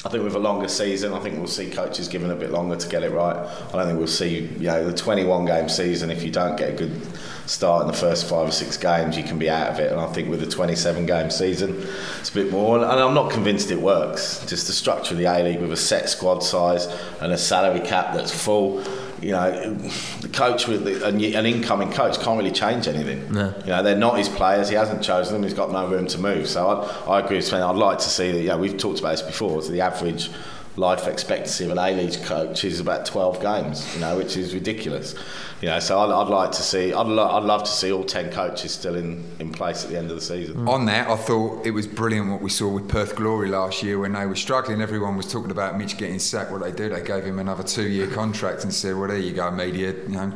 [0.04, 2.76] I think with a longer season, I think we'll see coaches given a bit longer
[2.76, 3.36] to get it right.
[3.36, 6.10] I don't think we'll see you know the 21 game season.
[6.10, 7.00] If you don't get a good
[7.46, 9.90] start in the first five or six games, you can be out of it.
[9.90, 11.84] And I think with the 27 game season,
[12.20, 12.76] it's a bit more.
[12.76, 14.44] And I'm not convinced it works.
[14.46, 16.86] Just the structure of the A League with a set squad size
[17.20, 18.84] and a salary cap that's full.
[19.22, 19.74] You know,
[20.20, 23.32] the coach with the, an, an incoming coach can't really change anything.
[23.32, 23.54] No.
[23.60, 24.68] You know, they're not his players.
[24.68, 25.42] He hasn't chosen them.
[25.42, 26.48] He's got no room to move.
[26.48, 27.62] So I, I agree with Sven.
[27.62, 28.42] I'd like to see that.
[28.42, 29.62] Yeah, we've talked about this before.
[29.62, 30.30] So the average
[30.78, 33.94] life expectancy of an A-League coach is about 12 games.
[33.94, 35.14] You know, which is ridiculous.
[35.60, 36.92] You know, so I'd, I'd like to see.
[36.92, 39.98] I'd, lo- I'd love to see all 10 coaches still in, in place at the
[39.98, 40.54] end of the season.
[40.56, 40.68] Mm.
[40.68, 43.98] On that, I thought it was brilliant what we saw with Perth Glory last year
[43.98, 44.80] when they were struggling.
[44.80, 46.52] Everyone was talking about Mitch getting sacked.
[46.52, 49.50] What they do, they gave him another two-year contract and said, "Well, there you go,
[49.50, 49.92] media.
[49.92, 50.32] You know,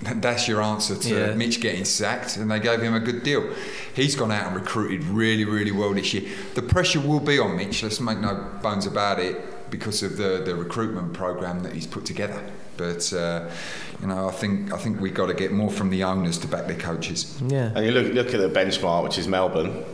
[0.00, 1.34] that's your answer to Yeah.
[1.34, 3.52] Mitch getting sacked." And they gave him a good deal.
[3.94, 6.30] He's gone out and recruited really, really well this year.
[6.54, 7.82] The pressure will be on Mitch.
[7.82, 12.04] Let's make no bones about it because of the the recruitment program that he's put
[12.04, 12.40] together.
[12.76, 13.50] But uh,
[14.00, 16.46] you know, I think I think we've got to get more from the owners to
[16.46, 17.42] back their coaches.
[17.48, 17.72] Yeah.
[17.74, 19.84] And you look look at the benchmark, which is Melbourne.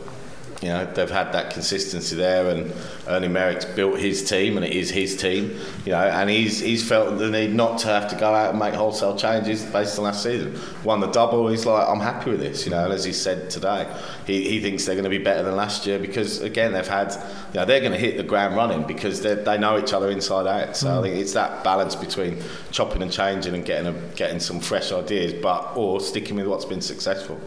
[0.61, 2.73] You know they've had that consistency there, and
[3.07, 5.57] Ernie Merrick's built his team, and it is his team.
[5.85, 8.59] You know, and he's he's felt the need not to have to go out and
[8.59, 10.59] make wholesale changes based on last season.
[10.83, 11.47] Won the double.
[11.47, 12.65] He's like, I'm happy with this.
[12.65, 13.87] You know, and as he said today,
[14.27, 17.13] he, he thinks they're going to be better than last year because again they've had,
[17.53, 20.09] you know, they're going to hit the ground running because they they know each other
[20.11, 20.75] inside out.
[20.75, 21.03] So I mm.
[21.03, 25.33] think it's that balance between chopping and changing and getting a, getting some fresh ideas,
[25.41, 27.39] but or sticking with what's been successful.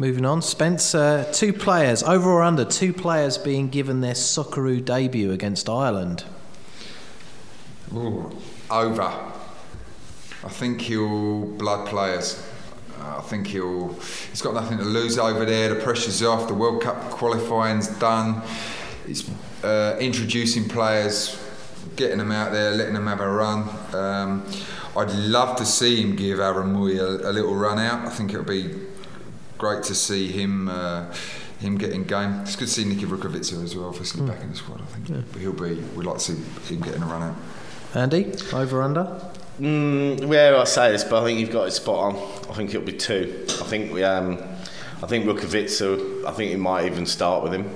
[0.00, 0.94] Moving on, Spence.
[0.94, 6.22] Uh, two players, over or under, two players being given their Socceroo debut against Ireland.
[7.92, 8.30] Ooh,
[8.70, 9.02] over.
[9.02, 12.40] I think he'll blood players.
[13.00, 13.88] Uh, I think he'll.
[14.30, 15.74] He's got nothing to lose over there.
[15.74, 16.46] The pressure's off.
[16.46, 18.42] The World Cup qualifying's done.
[19.08, 19.28] It's
[19.64, 21.44] uh, introducing players,
[21.96, 23.68] getting them out there, letting them have a run.
[23.92, 24.46] Um,
[24.96, 28.06] I'd love to see him give Aaron a, a little run out.
[28.06, 28.86] I think it'll be
[29.58, 30.68] great to see him.
[30.68, 31.12] Uh,
[31.60, 32.40] him getting game.
[32.42, 34.80] It's good to see Nicky Rukavytsya as well, obviously back in the squad.
[34.80, 35.74] I think, but he'll be.
[35.96, 37.36] We'd like to see him getting a run out.
[37.94, 39.20] Andy, over under.
[39.60, 42.16] Mm, where I say this, but I think you've got it spot on.
[42.48, 43.44] I think it'll be two.
[43.48, 44.38] I think we, um,
[45.02, 46.26] I think Rukavytsya.
[46.26, 47.68] I think he might even start with him,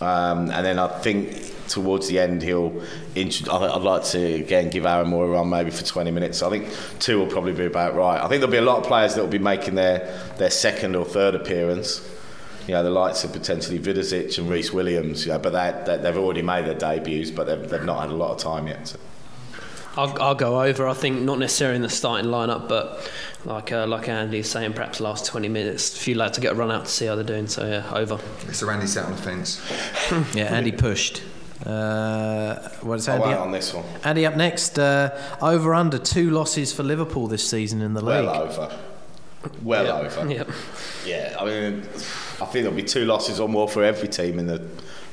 [0.00, 2.82] um, and then I think towards the end he'll.
[3.14, 6.42] Int- I- I'd like to again give Aaron more a run, maybe for 20 minutes.
[6.42, 6.68] I think
[6.98, 8.16] two will probably be about right.
[8.22, 9.98] I think there'll be a lot of players that will be making their
[10.36, 12.06] their second or third appearance.
[12.66, 15.24] You know, the likes of potentially Vidicic and Rhys Williams.
[15.26, 18.10] You know, but they, they, they've already made their debuts, but they've, they've not had
[18.10, 18.86] a lot of time yet.
[18.88, 18.98] So.
[19.96, 20.86] I'll, I'll go over.
[20.86, 23.10] I think not necessarily in the starting lineup, but
[23.44, 26.52] like uh, like Andy's saying, perhaps the last 20 minutes, a few lads to get
[26.52, 27.48] a run out to see how they're doing.
[27.48, 28.18] So yeah, over.
[28.52, 29.60] So Andy sat on the fence.
[30.34, 31.22] Yeah, Andy pushed.
[31.66, 33.24] Uh, what is I Andy?
[33.26, 33.42] won't up?
[33.42, 33.84] on this one.
[34.04, 34.78] Andy up next.
[34.78, 35.10] Uh,
[35.42, 38.24] over under two losses for Liverpool this season in the league.
[38.24, 38.78] Well over.
[39.62, 40.12] Well Yep.
[40.18, 40.32] over.
[40.32, 40.48] Yep.
[41.06, 41.82] Yeah, I mean,
[42.40, 44.62] I think there'll be two losses or more for every team in the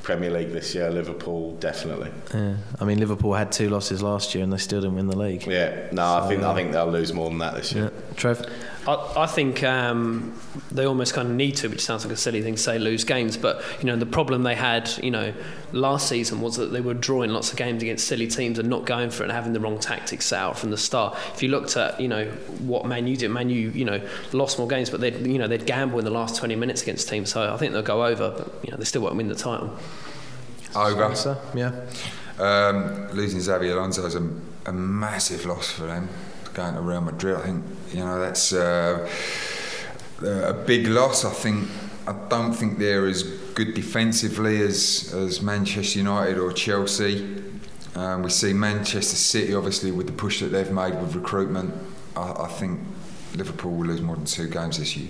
[0.04, 0.90] Premier League this year.
[0.90, 2.12] Liverpool, definitely.
[2.34, 5.18] Yeah, I mean Liverpool had two losses last year and they still didn't win the
[5.18, 5.46] league.
[5.46, 7.86] Yeah, no, I think uh, I think they'll lose more than that this year.
[7.94, 8.46] Yeah, Trev.
[8.88, 10.34] I, I think um,
[10.72, 13.04] they almost kind of need to, which sounds like a silly thing to say, lose
[13.04, 13.36] games.
[13.36, 15.34] But you know, the problem they had, you know,
[15.72, 18.86] last season was that they were drawing lots of games against silly teams and not
[18.86, 21.18] going for it and having the wrong tactics set out from the start.
[21.34, 22.26] If you looked at, you know,
[22.60, 24.02] what Man U did, Man U, you know,
[24.34, 27.10] lost more games, but they'd, you know, they'd gamble in the last 20 minutes against
[27.10, 27.32] teams.
[27.32, 29.78] So I think they'll go over, but you know, they still won't win the title.
[30.76, 31.16] Over.
[31.16, 31.72] Spencer, yeah.
[32.40, 34.30] Um, losing Xabi Alonso is a,
[34.68, 36.10] a massive loss for them.
[36.54, 37.64] Going to Real Madrid, I think
[37.94, 39.08] you know that's uh,
[40.24, 41.24] a big loss.
[41.24, 41.68] I think
[42.08, 43.24] I don't think they're as
[43.58, 47.44] good defensively as as Manchester United or Chelsea.
[47.96, 51.74] Um, we see Manchester City obviously with the push that they've made with recruitment.
[52.16, 52.80] I, I think
[53.36, 55.10] Liverpool will lose more than two games this year.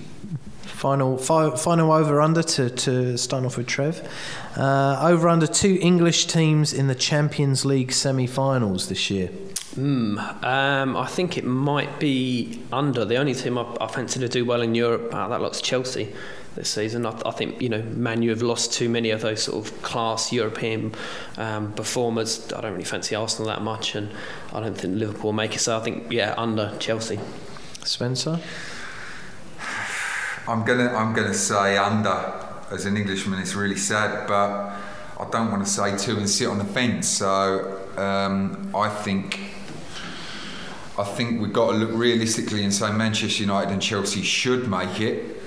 [0.61, 4.09] Final, fi- final over under to, to start off with Trev.
[4.55, 9.29] Uh, over under two English teams in the Champions League semi finals this year.
[9.77, 10.17] Hmm.
[10.41, 13.05] Um, I think it might be under.
[13.05, 16.11] The only team I, I fancy to do well in Europe, uh, that looks Chelsea
[16.55, 17.05] this season.
[17.05, 19.81] I, I think you know Man U have lost too many of those sort of
[19.83, 20.95] class European
[21.37, 22.51] um, performers.
[22.51, 24.09] I don't really fancy Arsenal that much, and
[24.51, 25.59] I don't think Liverpool will make it.
[25.59, 27.19] So I think yeah, under Chelsea.
[27.83, 28.39] Spencer?
[30.47, 32.45] I'm gonna I'm gonna say under.
[32.71, 34.73] As an Englishman, it's really sad, but
[35.19, 37.07] I don't want to say two and sit on the fence.
[37.07, 39.39] So um, I think
[40.99, 44.99] I think we've got to look realistically and say Manchester United and Chelsea should make
[44.99, 45.37] it.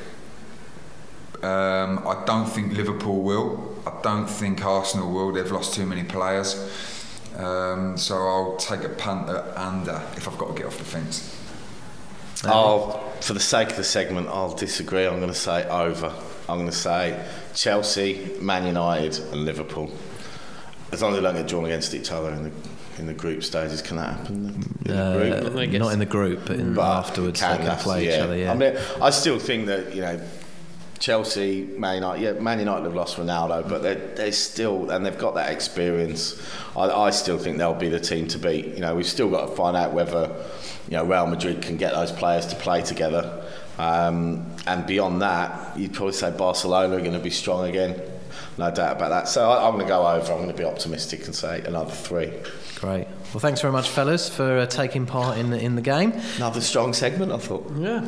[1.42, 3.76] Um, I don't think Liverpool will.
[3.86, 5.32] I don't think Arsenal will.
[5.32, 6.54] They've lost too many players.
[7.36, 10.84] Um, so I'll take a punt at under if I've got to get off the
[10.84, 11.36] fence.
[12.44, 15.06] I'll, for the sake of the segment, I'll disagree.
[15.06, 16.14] I'm going to say over.
[16.48, 19.90] I'm going to say Chelsea, Man United, and Liverpool.
[20.92, 22.52] As long as they don't get drawn against each other in the
[22.98, 23.80] in the group stages.
[23.82, 24.62] Can that happen?
[24.84, 25.72] In Uh, the group?
[25.80, 28.36] not in the group, but in, But afterwards they can, can that's- play each other.
[28.36, 28.52] Yeah.
[28.52, 30.20] I mean, I still think that you know.
[30.98, 35.16] Chelsea, Man United, yeah, Man United have lost Ronaldo, but they're, they're still, and they've
[35.16, 36.38] got that experience.
[36.76, 38.66] I, I still think they'll be the team to beat.
[38.66, 40.30] You know, we've still got to find out whether,
[40.90, 43.42] you know, Real Madrid can get those players to play together.
[43.78, 47.98] Um, and beyond that, you'd probably say Barcelona are going to be strong again.
[48.58, 49.28] No doubt about that.
[49.28, 50.32] So I, I'm going to go over.
[50.32, 52.32] I'm going to be optimistic and say another three.
[52.76, 53.06] Great.
[53.32, 56.12] Well, thanks very much, fellas, for uh, taking part in the, in the game.
[56.36, 57.70] Another strong segment, I thought.
[57.76, 58.06] Yeah.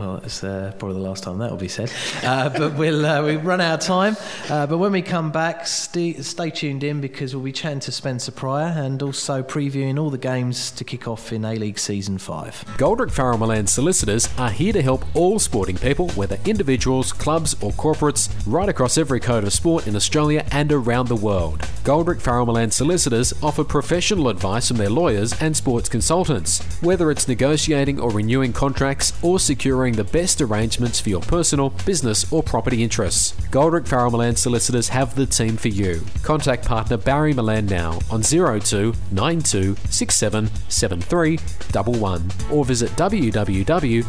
[0.00, 1.92] Well, it's uh, probably the last time that will be said.
[2.24, 4.16] Uh, but we'll uh, we've run out of time.
[4.48, 7.92] Uh, but when we come back, st- stay tuned in because we'll be chatting to
[7.92, 12.16] Spencer Prior and also previewing all the games to kick off in A League Season
[12.16, 12.64] Five.
[12.78, 17.70] Goldrick Farrell Mullan solicitors are here to help all sporting people, whether individuals, clubs, or
[17.72, 21.60] corporates, right across every code of sport in Australia and around the world.
[21.84, 27.28] Goldrick Farrell Mullan solicitors offer professional advice from their lawyers and sports consultants, whether it's
[27.28, 32.82] negotiating or renewing contracts or securing the best arrangements for your personal, business, or property
[32.82, 33.32] interests.
[33.50, 36.00] Goldrick Farrell Mullan solicitors have the team for you.
[36.22, 41.38] Contact partner Barry Mullan now on 02 92 67 73
[41.74, 44.00] 11 or visit www.gfm.com.au.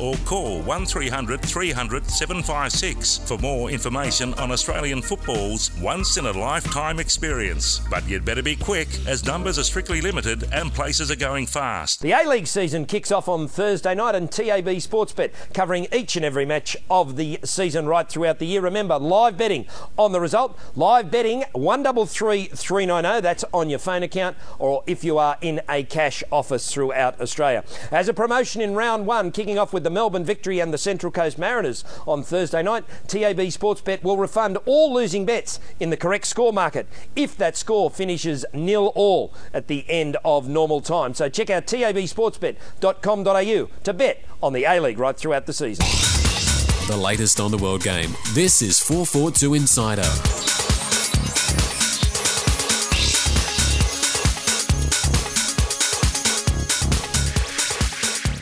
[0.00, 6.98] or call 1300 300 756 for more information on Australian football's once in a lifetime
[6.98, 7.80] experience.
[7.90, 12.00] But you'd better be quick as numbers are strictly limited and places are going fast.
[12.00, 16.24] The A League season kicks off on Thursday night, and TAB Sportsbet covering each and
[16.24, 18.60] every match of the season right throughout the year.
[18.60, 19.66] Remember, live betting
[19.98, 20.58] on the result.
[20.74, 23.20] Live betting one double three three nine zero.
[23.20, 27.64] That's on your phone account, or if you are in a cash office throughout Australia.
[27.90, 31.12] As a promotion in round one, kicking off with the Melbourne Victory and the Central
[31.12, 36.26] Coast Mariners on Thursday night, TAB Sportsbet will refund all losing bets in the correct
[36.26, 41.12] score market if that score finishes nil all at the end of normal time.
[41.14, 45.84] So check out tabsportsbet.com.au to bet on the A League right throughout the season.
[46.88, 48.14] The latest on the world game.
[48.32, 50.65] This is 442 Insider.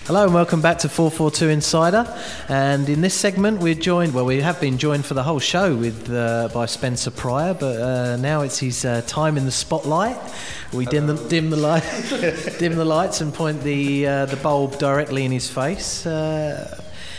[0.07, 2.07] Hello and welcome back to 442 Insider.
[2.50, 5.74] And in this segment, we're joined, well, we have been joined for the whole show
[5.74, 10.18] with uh, by Spencer Prior, but uh, now it's his uh, time in the spotlight.
[10.74, 11.84] We dim the, dim the light,
[12.59, 16.05] dim the lights, and point the uh, the bulb directly in his face.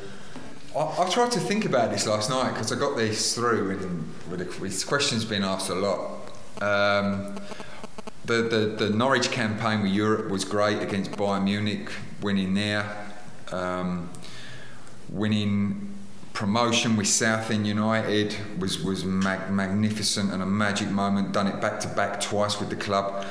[0.75, 4.13] I, I tried to think about this last night because I got this through and
[4.29, 6.31] with questions being asked a lot.
[6.61, 7.35] Um,
[8.25, 11.91] the, the, the Norwich campaign with Europe was great against Bayern Munich,
[12.21, 12.85] winning there.
[13.51, 14.09] Um,
[15.09, 15.95] winning
[16.33, 21.31] promotion with Southend United was, was mag- magnificent and a magic moment.
[21.31, 23.25] Done it back to back twice with the club.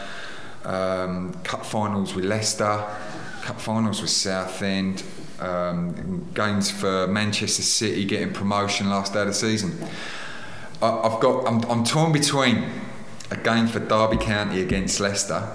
[0.64, 2.84] Um, cup finals with Leicester,
[3.42, 5.04] cup finals with Southend.
[5.40, 9.78] Um, games for Manchester City getting promotion last day of the season.
[10.82, 12.64] I, I've got I'm, I'm torn between
[13.30, 15.46] a game for Derby County against Leicester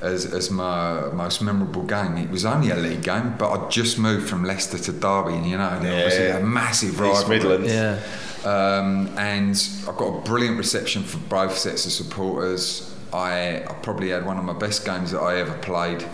[0.00, 2.16] as, as my most memorable game.
[2.16, 5.46] It was only a league game, but I just moved from Leicester to Derby, and
[5.46, 7.28] you know, and obviously a massive East.
[7.28, 7.72] Midlands.
[7.72, 8.00] Yeah.
[8.44, 12.94] Um, and I got a brilliant reception from both sets of supporters.
[13.12, 16.04] I, I probably had one of my best games that I ever played,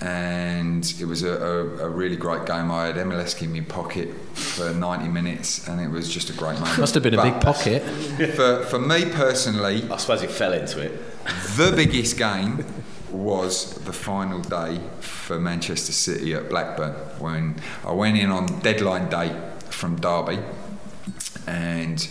[0.00, 2.70] and it was a, a, a really great game.
[2.70, 6.58] I had MLS in my pocket for 90 minutes, and it was just a great
[6.58, 6.78] moment.
[6.78, 7.82] Must have been a But big pocket.
[8.34, 10.92] For, for me personally, I suppose it fell into it.
[11.56, 12.64] the biggest game
[13.10, 19.08] was the final day for Manchester City at Blackburn when I went in on deadline
[19.08, 19.40] day
[19.70, 20.40] from Derby
[21.46, 22.08] and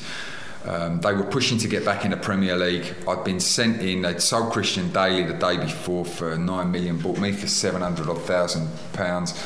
[0.65, 2.95] um, they were pushing to get back in the Premier League.
[3.07, 7.19] I'd been sent in, they'd sold Christian Dailly the day before for nine million, bought
[7.19, 9.43] me for 700 odd thousand pounds.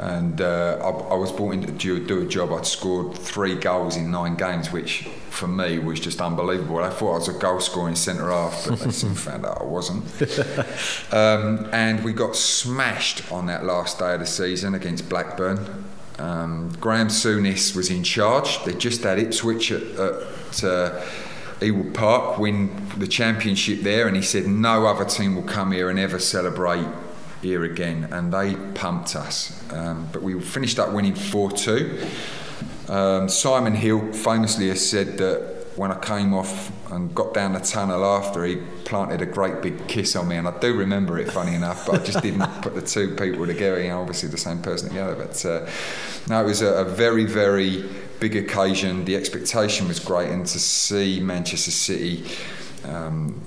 [0.00, 2.52] And uh, I, I was brought in to do, do a job.
[2.52, 6.78] I'd scored three goals in nine games, which for me was just unbelievable.
[6.78, 9.64] I thought I was a goal scoring centre half, but they soon found out I
[9.64, 10.04] wasn't.
[11.12, 15.84] Um, and we got smashed on that last day of the season against Blackburn.
[16.20, 18.62] Um, Graeme Souness was in charge.
[18.64, 21.00] They just had Ipswich at, at uh,
[21.60, 25.88] Ewood Park win the championship there, and he said no other team will come here
[25.88, 26.86] and ever celebrate
[27.40, 28.08] here again.
[28.12, 29.62] And they pumped us.
[29.72, 32.06] Um, but we finished up winning 4 2.
[32.88, 37.60] Um, Simon Hill famously has said that when I came off and got down the
[37.60, 41.30] tunnel after, he planted a great big kiss on me, and I do remember it,
[41.30, 44.38] funny enough, but I just didn't put the two people together, you know, obviously the
[44.38, 45.14] same person together.
[45.14, 45.68] But uh,
[46.28, 47.84] no, it was a, a very, very
[48.18, 49.04] big occasion.
[49.04, 52.24] The expectation was great, and to see Manchester City
[52.84, 53.40] um,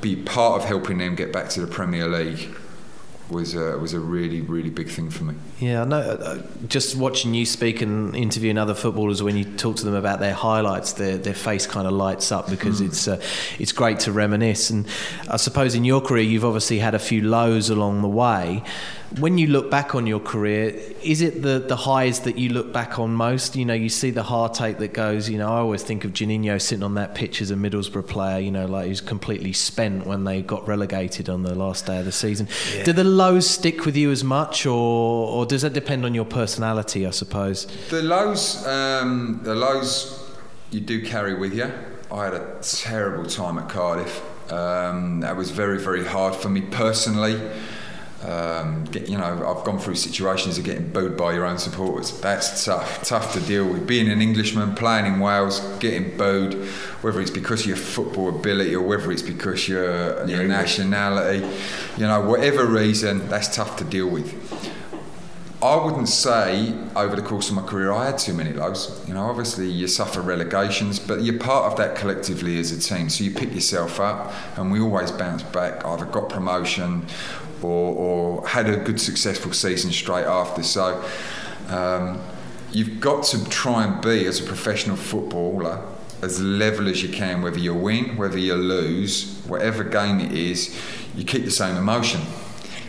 [0.00, 2.54] be part of helping them get back to the Premier League
[3.30, 5.34] was a, was a really, really big thing for me.
[5.58, 5.98] Yeah, I know.
[5.98, 10.20] uh, Just watching you speak and interviewing other footballers, when you talk to them about
[10.20, 12.86] their highlights, their their face kind of lights up because Mm.
[12.88, 13.20] it's uh,
[13.58, 14.70] it's great to reminisce.
[14.70, 14.86] And
[15.30, 18.62] I suppose in your career, you've obviously had a few lows along the way.
[19.18, 22.72] When you look back on your career, is it the the highs that you look
[22.72, 23.54] back on most?
[23.54, 25.28] You know, you see the heartache that goes.
[25.28, 28.40] You know, I always think of Juninho sitting on that pitch as a Middlesbrough player.
[28.40, 31.98] You know, like he was completely spent when they got relegated on the last day
[31.98, 32.48] of the season.
[32.74, 32.84] Yeah.
[32.84, 36.24] Do the lows stick with you as much, or or does that depend on your
[36.24, 37.06] personality?
[37.06, 37.66] I suppose.
[37.90, 40.28] The lows, um, the lows,
[40.70, 41.70] you do carry with you.
[42.10, 44.22] I had a terrible time at Cardiff.
[44.52, 47.40] Um, that was very, very hard for me personally.
[48.24, 52.18] Um, get, you know, I've gone through situations of getting booed by your own supporters.
[52.22, 53.86] That's tough, tough to deal with.
[53.86, 56.54] Being an Englishman playing in Wales, getting booed,
[57.02, 61.46] whether it's because of your football ability or whether it's because your your nationality,
[61.98, 64.32] you know, whatever reason, that's tough to deal with.
[65.64, 69.02] I wouldn't say over the course of my career I had too many lows.
[69.08, 73.08] You know, obviously you suffer relegations, but you're part of that collectively as a team.
[73.08, 75.82] So you pick yourself up, and we always bounce back.
[75.86, 77.06] Either got promotion,
[77.62, 80.62] or, or had a good successful season straight after.
[80.62, 81.04] So
[81.68, 82.20] um,
[82.72, 85.86] you've got to try and be as a professional footballer
[86.22, 90.74] as level as you can, whether you win, whether you lose, whatever game it is,
[91.14, 92.20] you keep the same emotion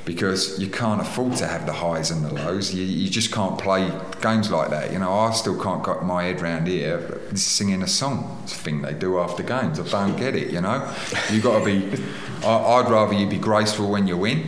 [0.05, 2.73] because you can't afford to have the highs and the lows.
[2.73, 3.91] You, you just can't play
[4.21, 4.93] games like that.
[4.93, 8.59] You know, I still can't get my head round here singing a song it's a
[8.59, 9.79] thing they do after games.
[9.79, 10.51] I don't get it.
[10.51, 10.93] You know,
[11.31, 12.03] you got to be.
[12.43, 14.47] I, I'd rather you be graceful when you win,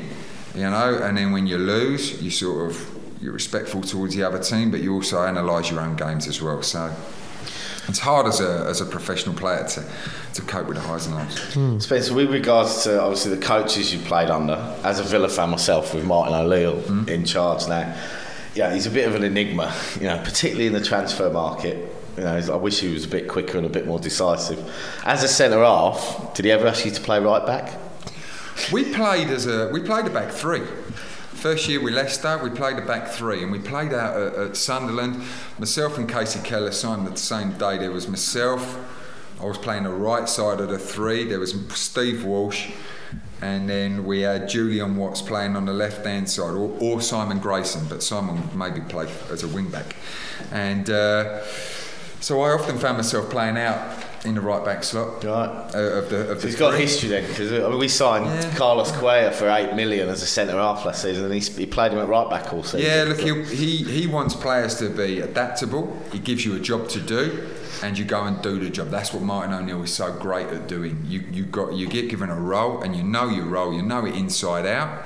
[0.53, 4.39] you know, and then when you lose, you sort of you're respectful towards the other
[4.39, 6.61] team, but you also analyse your own games as well.
[6.61, 6.95] So.
[7.87, 9.83] It's hard as a, as a professional player to,
[10.33, 11.53] to cope with the highs and lows.
[11.53, 11.79] Hmm.
[11.79, 15.93] Spencer, with regards to obviously the coaches you played under, as a Villa fan myself,
[15.93, 17.07] with Martin O'Leary hmm.
[17.07, 17.95] in charge now,
[18.53, 21.93] yeah, he's a bit of an enigma, you know, particularly in the transfer market.
[22.17, 24.59] You know, I wish he was a bit quicker and a bit more decisive.
[25.05, 27.79] As a centre half, did he ever ask you to play right back?
[28.71, 30.63] We played as a we played a back three.
[31.37, 34.57] First year with Leicester, we played a back three, and we played out at, at
[34.57, 35.21] Sunderland.
[35.59, 37.77] Myself and Kasey Keller signed the same day.
[37.77, 38.75] There was myself.
[39.39, 41.25] I was playing the right side of the three.
[41.25, 42.71] There was Steve Walsh,
[43.39, 47.37] and then we had Julian Watts playing on the left hand side, or, or Simon
[47.37, 49.95] Grayson, but Simon maybe played as a wing back.
[50.51, 51.43] And uh,
[52.19, 55.23] so I often found myself playing out in the right back slot.
[55.23, 55.71] Right.
[55.73, 58.55] Uh, of the, of the He's got history then, because I mean, we signed Yeah.
[58.55, 61.91] Carlos Cuellar for eight million as a centre half last season, and he, he played
[61.91, 62.81] him at right back all season.
[62.81, 65.97] Yeah, look, he, he, he wants players to be adaptable.
[66.11, 67.47] He gives you a job to do,
[67.83, 68.89] and you go and do the job.
[68.89, 71.03] That's what Martin O'Neill is so great at doing.
[71.07, 73.73] You you got you get given a role, and you know your role.
[73.73, 75.05] You know it inside out.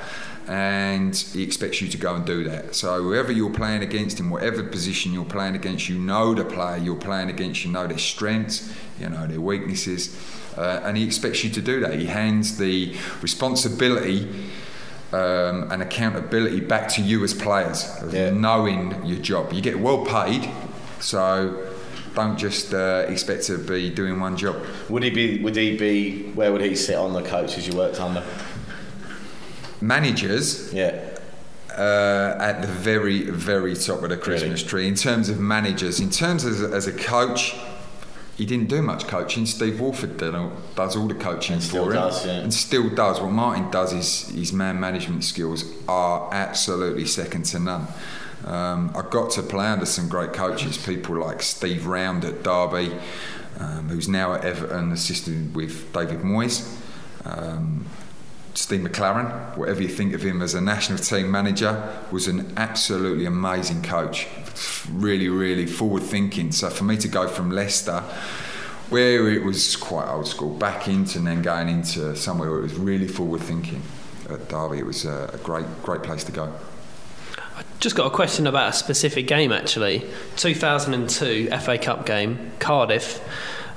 [0.52, 2.76] And he expects you to go and do that.
[2.76, 6.76] So whoever you're playing against, in whatever position you're playing against, you know the player
[6.76, 10.14] you're playing against, you know their strengths, you know their weaknesses,
[10.58, 11.98] uh, and he expects you to do that.
[11.98, 14.28] He hands the responsibility.
[15.14, 19.52] Um, and accountability back to you as players, of knowing your job.
[19.52, 20.50] You get well paid,
[21.02, 21.70] so
[22.16, 24.56] don't just uh, expect to be doing one job.
[24.88, 25.44] Would he be?
[25.44, 26.32] Would he be?
[26.32, 28.24] Where would he sit on the coaches you worked under?
[29.82, 31.18] Managers, yeah,
[31.78, 34.88] uh, at the very, very top of the Christmas tree.
[34.88, 37.56] In terms of managers, in terms of, as a coach,
[38.38, 39.46] he didn't do much coaching.
[39.46, 40.34] Steve Walford did,
[40.76, 42.34] does all the coaching still for him, does, yeah.
[42.34, 43.22] and still does.
[43.22, 47.88] What Martin does is his man management skills are absolutely second to none.
[48.46, 52.92] Um, I got to play under some great coaches, people like Steve Round at Derby,
[53.60, 56.78] um, who's now at Everton, assisting with David Moyes.
[57.24, 57.86] Um,
[58.54, 63.26] Steve McClaren, whatever you think of him as a national team manager, was an absolutely
[63.26, 64.28] amazing coach.
[64.92, 66.52] Really, really forward thinking.
[66.52, 68.04] So for me to go from Leicester,
[68.90, 72.64] where it was quite old school, back into and then going into somewhere where it
[72.64, 73.82] was really forward thinking
[74.30, 76.54] at Derby, it was a, great, great place to go.
[77.56, 80.06] I just got a question about a specific game actually.
[80.36, 83.22] 2002 FA Cup game, Cardiff.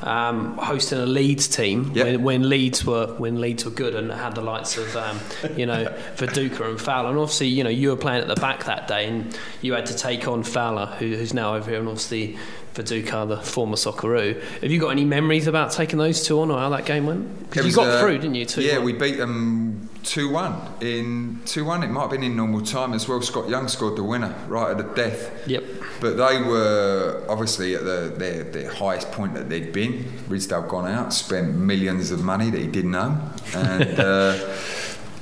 [0.04, 4.34] Um, hosting a Leeds team when, when Leeds were when Leeds were good and had
[4.34, 5.18] the likes of um,
[5.56, 5.86] you know
[6.16, 9.08] Viduka and Fowler and obviously you know you were playing at the back that day
[9.08, 12.36] and you had to take on Fowler who, who's now over here and obviously
[12.74, 14.42] Viduka the former Socceroo.
[14.60, 17.48] Have you got any memories about taking those two on or how that game went?
[17.48, 18.44] Because you got uh, through, didn't you?
[18.44, 20.74] Two yeah, we beat them 2 1.
[20.80, 23.20] In 2 1, it might have been in normal time as well.
[23.22, 25.48] Scott Young scored the winner right at the death.
[25.48, 25.64] Yep.
[26.00, 30.04] But they were obviously at the, their, their highest point that they'd been.
[30.28, 33.30] Ridsdale gone out, spent millions of money that he didn't own.
[33.54, 33.98] And.
[34.04, 34.56] Uh,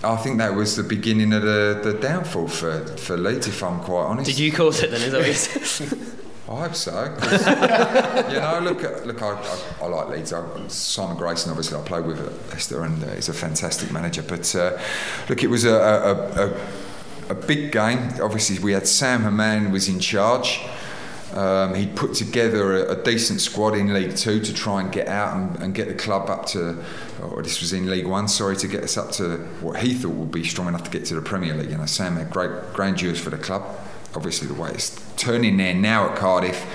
[0.04, 3.78] I think that was the beginning of the, the downfall for, for Leeds, if I'm
[3.80, 4.28] quite honest.
[4.28, 5.00] Did you cause it then?
[5.00, 5.98] Is that what you said?
[6.48, 7.04] I hope so.
[8.30, 10.32] you know, look, look, I, I, I like Leeds.
[10.32, 14.22] I, Simon Grayson, obviously, I played with at Leicester, and he's a fantastic manager.
[14.22, 14.78] But uh,
[15.28, 18.10] look, it was a, a, a, a big game.
[18.20, 20.60] Obviously, we had Sam Hammam was in charge.
[21.32, 25.34] Um, he'd put together a, decent squad in League Two to try and get out
[25.34, 26.84] and, and get the club up to.
[27.22, 30.12] Or this was in League One, sorry, to get us up to what he thought
[30.12, 31.70] would be strong enough to get to the Premier League.
[31.70, 33.64] You know, Sam had great grandeurs for the club.
[34.14, 36.66] Obviously, the way it's turning there now at Cardiff,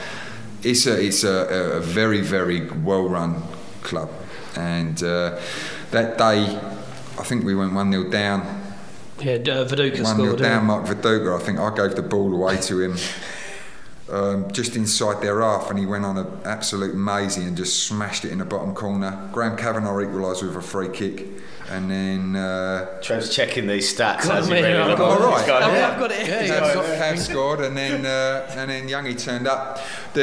[0.63, 3.43] it's a it's a, a very very well run
[3.83, 4.09] club.
[4.55, 5.39] And uh,
[5.91, 6.59] that day,
[7.19, 8.41] I think we went one 0 down.
[9.19, 10.65] Yeah, uh, Viduka One 0 down.
[10.65, 11.39] Mark Viduka.
[11.39, 12.95] I think I gave the ball away to him.
[14.09, 18.23] Um, just inside their half, and he went on an absolute mazy and just smashed
[18.23, 19.29] it in the bottom corner.
[19.33, 21.27] Graham Kavanagh equalised with a free kick,
[21.69, 24.97] and then uh, Trev's checking these stats Got as he me, really I've look.
[24.99, 25.37] got- all right.
[25.39, 25.91] He's got- I've- yeah.
[25.91, 26.27] I've got it here.
[26.27, 26.99] Yeah, Cav, he's got- got it.
[26.99, 29.79] Cav scored, and then uh, and then Youngie turned up.
[30.13, 30.21] The,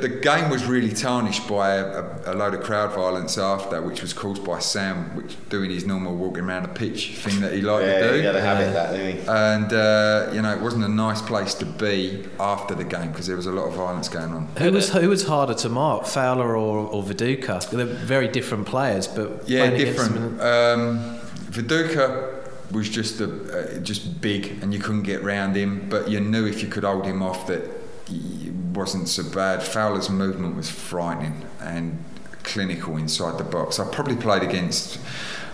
[0.00, 3.80] the the game was really tarnished by a, a, a load of crowd violence after,
[3.80, 7.52] which was caused by Sam, which doing his normal walking around the pitch thing that
[7.52, 8.18] he liked Yeah, to do.
[8.18, 9.28] he had a habit of that, didn't he?
[9.28, 13.26] And uh, you know, it wasn't a nice place to be after the game because
[13.28, 14.46] there was a lot of violence going on.
[14.58, 17.68] Who was who was harder to mark, Fowler or, or Viduka?
[17.70, 20.40] They're very different players, but Yeah, playing against them different.
[20.72, 21.18] Um,
[21.50, 22.36] Viduka
[22.72, 25.88] was just a, uh, just big, and you couldn't get round him.
[25.88, 27.62] But you knew if you could hold him off, that
[28.08, 29.62] it wasn't so bad.
[29.62, 32.02] Fowler's movement was frightening and
[32.42, 33.78] clinical inside the box.
[33.80, 34.98] I probably played against.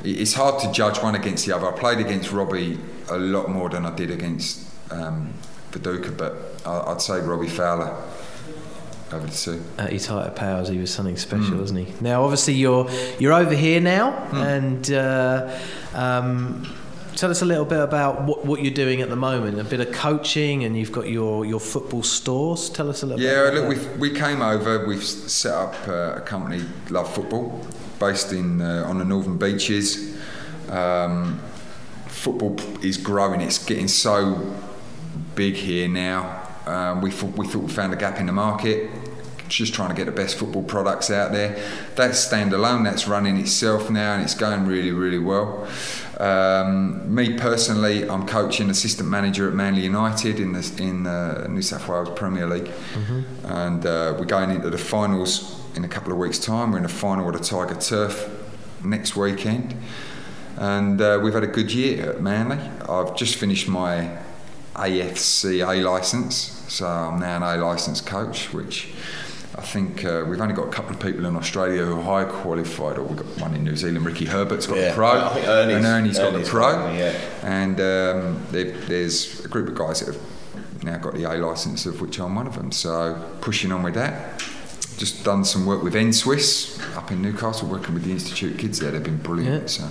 [0.04, 1.66] It's hard to judge one against the other.
[1.68, 2.78] I played against Robbie
[3.10, 5.32] a lot more than I did against um,
[5.72, 7.96] Viduka, but I- I'd say Robbie Fowler
[9.12, 9.62] over the two.
[9.78, 11.94] at his height of powers, he was something special, wasn't he?
[12.00, 15.58] Now, obviously, you're you're over here now, and uh,
[15.94, 16.74] um,
[17.14, 19.58] tell us a little bit about what, what you're doing at the moment.
[19.60, 22.68] A bit of coaching, and you've got your, your football stores.
[22.68, 23.22] Tell us a little.
[23.22, 24.86] Yeah, bit look, we we came over.
[24.86, 27.66] We've set up uh, a company, Love Football,
[27.98, 30.16] based in uh, on the northern beaches.
[30.68, 31.40] Um,
[32.06, 33.40] football is growing.
[33.40, 34.54] It's getting so
[35.34, 36.45] big here now.
[36.66, 38.90] Um, we thought we thought we found a gap in the market.
[39.48, 41.56] Just trying to get the best football products out there.
[41.94, 42.82] That's standalone.
[42.82, 45.68] That's running itself now, and it's going really, really well.
[46.18, 51.62] Um, me personally, I'm coaching assistant manager at Manly United in the in the New
[51.62, 52.70] South Wales Premier League,
[53.44, 56.72] and uh, we're going into the finals in a couple of weeks' time.
[56.72, 58.28] We're in the final of the Tiger Turf
[58.82, 59.76] next weekend,
[60.56, 62.58] and uh, we've had a good year at Manly.
[62.88, 64.18] I've just finished my
[64.76, 66.36] AFC A license,
[66.68, 68.88] so I'm now an A license coach, which
[69.56, 72.24] I think uh, we've only got a couple of people in Australia who are high
[72.30, 74.04] qualified, or we've got one in New Zealand.
[74.04, 76.60] Ricky Herbert's got Yeah, the pro, I think Ernie's- and Ernie's got the Ernie's pro.
[76.72, 77.12] got yeah.
[77.42, 81.86] And um, there, there's a group of guys that have now got the A license,
[81.86, 82.70] of which I'm one of them.
[82.72, 84.40] So pushing on with that.
[84.98, 88.90] Just done some work with NSWIS up in Newcastle, working with the Institute kids there.
[88.90, 89.62] They've been brilliant.
[89.62, 89.66] Yeah.
[89.68, 89.88] So.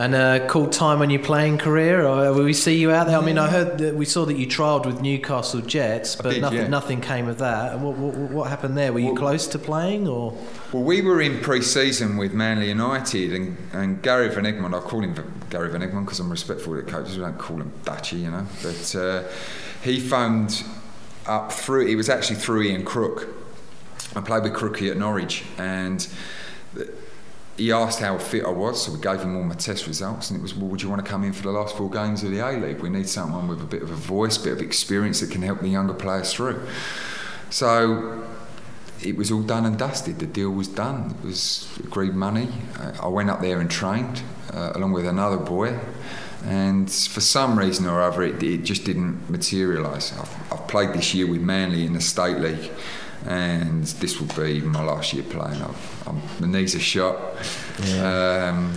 [0.00, 3.18] And a cool time on your playing career, or will we see you out there?
[3.18, 6.40] I mean, I heard that we saw that you trialled with Newcastle Jets, but did,
[6.40, 6.68] nothing, yeah.
[6.68, 7.80] nothing came of that.
[7.80, 8.92] What, what, what happened there?
[8.92, 10.38] Were you close to playing, or?
[10.72, 14.72] Well, we were in pre-season with Manly United, and, and Gary Van Egmond.
[14.72, 15.16] I call him
[15.50, 17.16] Gary Van Egmond because I'm respectful of the coaches.
[17.16, 18.46] We don't call him Dutchy, you know.
[18.62, 19.24] But uh,
[19.82, 20.62] he phoned
[21.26, 21.88] up through.
[21.88, 23.26] It was actually through Ian Crook.
[24.14, 26.06] I played with Crookie at Norwich, and
[26.76, 26.88] th-
[27.58, 30.38] he asked how fit I was, so we gave him all my test results, and
[30.38, 32.30] it was, well, would you want to come in for the last four games of
[32.30, 32.78] the A League?
[32.78, 35.60] We need someone with a bit of a voice, bit of experience that can help
[35.60, 36.66] the younger players through.
[37.50, 38.24] So
[39.02, 40.20] it was all done and dusted.
[40.20, 41.16] The deal was done.
[41.18, 42.48] It was agreed money.
[42.78, 44.22] Uh, I went up there and trained
[44.54, 45.78] uh, along with another boy.
[46.44, 50.16] And for some reason or other, it, it just didn't materialise.
[50.16, 52.70] I've, I've played this year with Manly in the State League,
[53.28, 55.60] and this will be my last year playing.
[55.60, 57.16] I've, I'm, my knees are shot.
[58.00, 58.72] Um,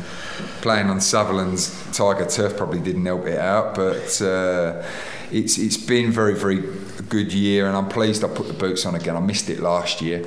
[0.60, 4.84] playing on Sutherland's Tiger Turf probably didn't help it out, but uh,
[5.32, 6.62] it's it's been very very
[7.08, 9.16] good year, and I'm pleased I put the boots on again.
[9.16, 10.26] I missed it last year,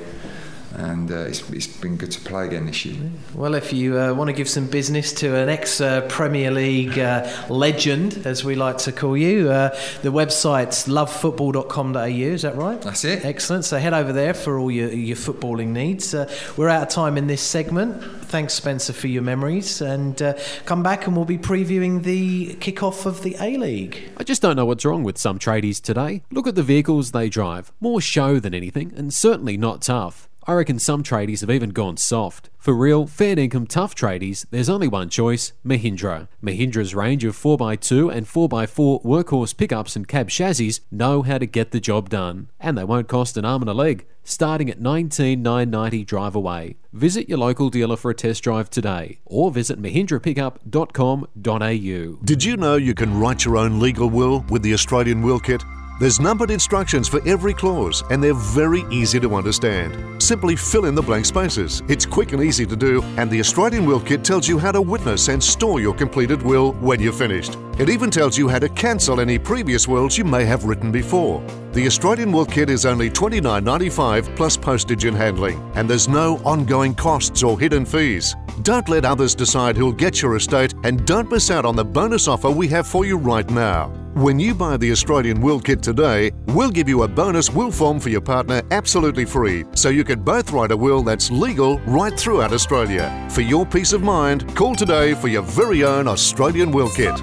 [0.77, 3.11] and uh, it's, it's been good to play again this year.
[3.33, 6.97] Well, if you uh, want to give some business to an ex uh, Premier League
[6.99, 9.69] uh, legend, as we like to call you, uh,
[10.01, 12.81] the website's lovefootball.com.au, is that right?
[12.81, 13.23] That's it.
[13.25, 13.65] Excellent.
[13.65, 16.13] So head over there for all your, your footballing needs.
[16.13, 18.03] Uh, we're out of time in this segment.
[18.25, 19.81] Thanks, Spencer, for your memories.
[19.81, 20.33] And uh,
[20.65, 24.11] come back and we'll be previewing the kick-off of the A League.
[24.17, 26.23] I just don't know what's wrong with some tradies today.
[26.31, 27.71] Look at the vehicles they drive.
[27.79, 30.27] More show than anything, and certainly not tough.
[30.47, 32.51] I reckon some tradies have even gone soft.
[32.59, 36.27] For real, fair income tough tradies, there's only one choice Mahindra.
[36.43, 41.71] Mahindra's range of 4x2 and 4x4 workhorse pickups and cab chassis know how to get
[41.71, 42.51] the job done.
[42.59, 46.75] And they won't cost an arm and a leg, starting at 19990 drive away.
[46.93, 52.19] Visit your local dealer for a test drive today or visit mahindrapickup.com.au.
[52.23, 55.63] Did you know you can write your own legal will with the Australian Will Kit?
[55.97, 60.21] There's numbered instructions for every clause, and they're very easy to understand.
[60.21, 61.83] Simply fill in the blank spaces.
[61.87, 64.81] It's quick and easy to do, and the Australian Will Kit tells you how to
[64.81, 67.57] witness and store your completed will when you're finished.
[67.79, 71.41] It even tells you how to cancel any previous wills you may have written before.
[71.71, 76.93] The Australian Will Kit is only $29.95 plus postage and handling, and there's no ongoing
[76.93, 78.35] costs or hidden fees.
[78.63, 82.27] Don't let others decide who'll get your estate, and don't miss out on the bonus
[82.27, 84.04] offer we have for you right now.
[84.15, 87.99] When you buy the Australian Will Kit today, we'll give you a bonus will form
[87.99, 92.17] for your partner absolutely free, so you can both write a will that's legal right
[92.17, 93.27] throughout Australia.
[93.29, 97.13] For your peace of mind, call today for your very own Australian Will Kit.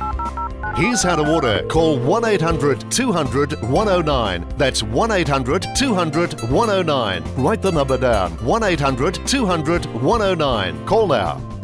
[0.77, 1.67] Here's how to order.
[1.69, 4.47] Call 1 800 200 109.
[4.59, 7.25] That's 1 800 200 109.
[7.43, 10.87] Write the number down 1 800 200 109.
[10.87, 11.62] Call now.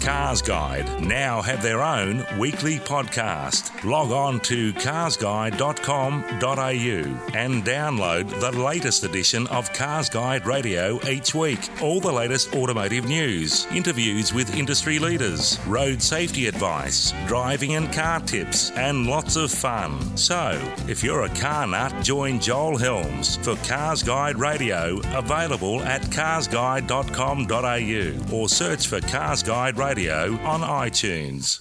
[0.00, 3.84] Cars Guide now have their own weekly podcast.
[3.84, 11.68] Log on to carsguide.com.au and download the latest edition of Cars Guide Radio each week.
[11.82, 18.20] All the latest automotive news, interviews with industry leaders, road safety advice, driving and car
[18.20, 20.16] tips, and lots of fun.
[20.16, 26.02] So, if you're a car nut, join Joel Helms for Cars Guide Radio, available at
[26.02, 31.58] carsguide.com.au or search for Cars Guide Radio on iTunes.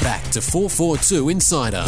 [0.00, 1.84] Back to 442 Insider.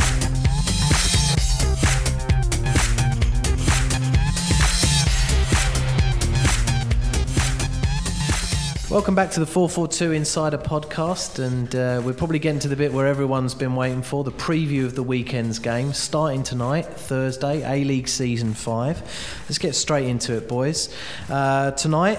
[8.91, 12.93] Welcome back to the 442 Insider podcast, and uh, we're probably getting to the bit
[12.93, 17.85] where everyone's been waiting for the preview of the weekend's game, starting tonight, Thursday, A
[17.85, 19.45] League Season 5.
[19.49, 20.93] Let's get straight into it, boys.
[21.29, 22.19] Uh, tonight,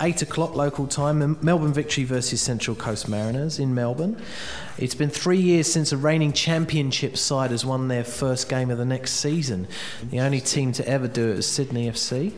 [0.00, 4.20] 8 o'clock local time, Melbourne Victory versus Central Coast Mariners in Melbourne.
[4.78, 8.78] It's been three years since a reigning championship side has won their first game of
[8.78, 9.68] the next season.
[10.10, 12.32] The only team to ever do it is Sydney FC.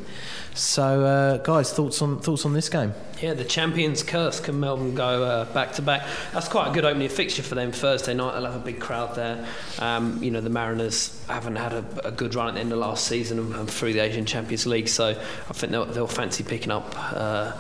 [0.55, 2.93] So, uh, guys, thoughts on thoughts on this game?
[3.23, 4.39] Yeah, the champions curse.
[4.39, 6.07] Can Melbourne go uh, back to back?
[6.33, 8.33] That's quite a good opening fixture for them Thursday night.
[8.33, 9.47] They'll have a big crowd there.
[9.79, 12.79] Um, you know, the Mariners haven't had a, a, good run at the end of
[12.79, 16.45] last season and, and through the Asian Champions League, so I think they'll, they'll fancy
[16.45, 17.52] picking up uh,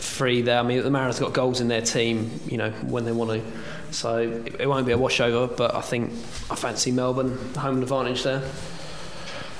[0.00, 0.58] three there.
[0.58, 3.42] I mean, the Mariners got goals in their team, you know, when they want to.
[3.92, 6.12] So it, it won't be a washover, but I think
[6.50, 8.42] I fancy Melbourne home advantage there.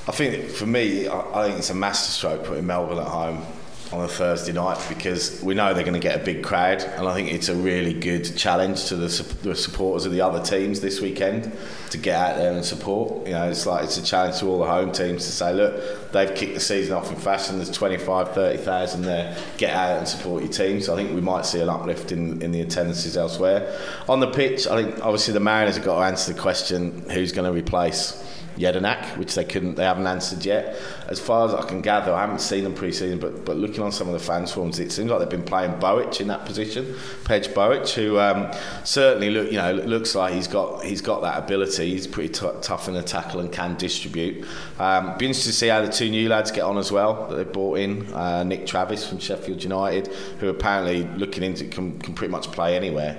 [0.09, 3.45] I think for me, I, I think it's a masterstroke putting Melbourne at home
[3.93, 7.09] on a Thursday night because we know they're going to get a big crowd, and
[7.09, 9.09] I think it's a really good challenge to the,
[9.43, 11.53] the, supporters of the other teams this weekend
[11.91, 13.27] to get out there and support.
[13.27, 16.13] You know, it's like it's a challenge to all the home teams to say, look,
[16.13, 17.57] they've kicked the season off in fashion.
[17.57, 19.37] There's 25, 30,000 there.
[19.59, 20.81] Get out and support your team.
[20.81, 23.77] So I think we might see an uplift in, in the attendances elsewhere.
[24.09, 27.33] On the pitch, I think obviously the Mariners have got to answer the question: who's
[27.33, 28.25] going to replace?
[28.57, 30.77] Jedinak, which they couldn't, they haven't answered yet.
[31.09, 33.93] As far as I can gather, I haven't seen them pre-season, but but looking on
[33.93, 36.85] some of the fans forums, it seems like they've been playing Bojic in that position,
[37.25, 38.51] Pedj Bojic, who um,
[38.85, 41.91] certainly look, you know, looks like he's got he's got that ability.
[41.91, 44.47] He's pretty t- tough in the tackle and can distribute.
[44.79, 47.37] Um, be interested to see how the two new lads get on as well that
[47.37, 52.15] they brought in, uh, Nick Travis from Sheffield United, who apparently looking into can, can
[52.15, 53.17] pretty much play anywhere.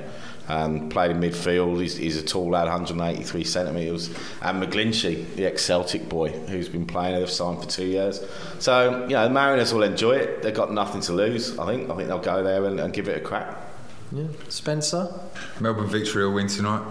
[0.52, 1.80] Um, played in midfield.
[1.80, 4.10] He's, he's a tall lad, 183 centimetres.
[4.42, 7.16] And McGlinchey, the ex-Celtic boy, who's been playing.
[7.16, 8.22] They've signed for two years.
[8.60, 10.42] So you know, the Mariners will enjoy it.
[10.42, 11.58] They've got nothing to lose.
[11.58, 11.90] I think.
[11.90, 13.56] I think they'll go there and, and give it a crack.
[14.12, 15.08] Yeah, Spencer.
[15.62, 16.84] Melbourne victory will win tonight.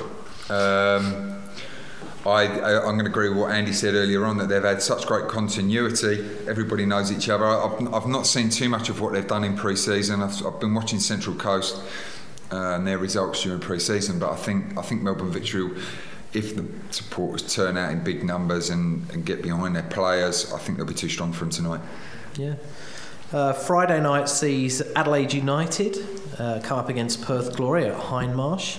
[0.48, 1.42] Um,
[2.24, 4.82] I, I, am going to agree with what Andy said earlier on that they've had
[4.82, 6.26] such great continuity.
[6.46, 7.44] Everybody knows each other.
[7.44, 10.22] I've, I've not seen too much of what they've done in pre-season.
[10.22, 11.80] I've, I've been watching Central Coast
[12.53, 14.18] uh, and their results during pre-season.
[14.18, 15.70] But I think I think Melbourne victory,
[16.32, 20.59] if the supporters turn out in big numbers and, and get behind their players, I
[20.59, 21.80] think they'll be too strong for them tonight.
[22.36, 22.55] Yeah.
[23.32, 25.96] Uh, Friday night sees Adelaide United
[26.38, 28.78] uh, come up against Perth Glory at Hindmarsh.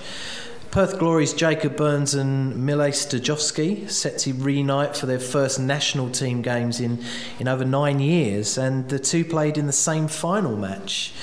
[0.71, 6.41] Perth Glory's Jacob Burns and Mile Sterjovski set to reunite for their first national team
[6.41, 7.03] games in,
[7.39, 11.13] in over nine years, and the two played in the same final match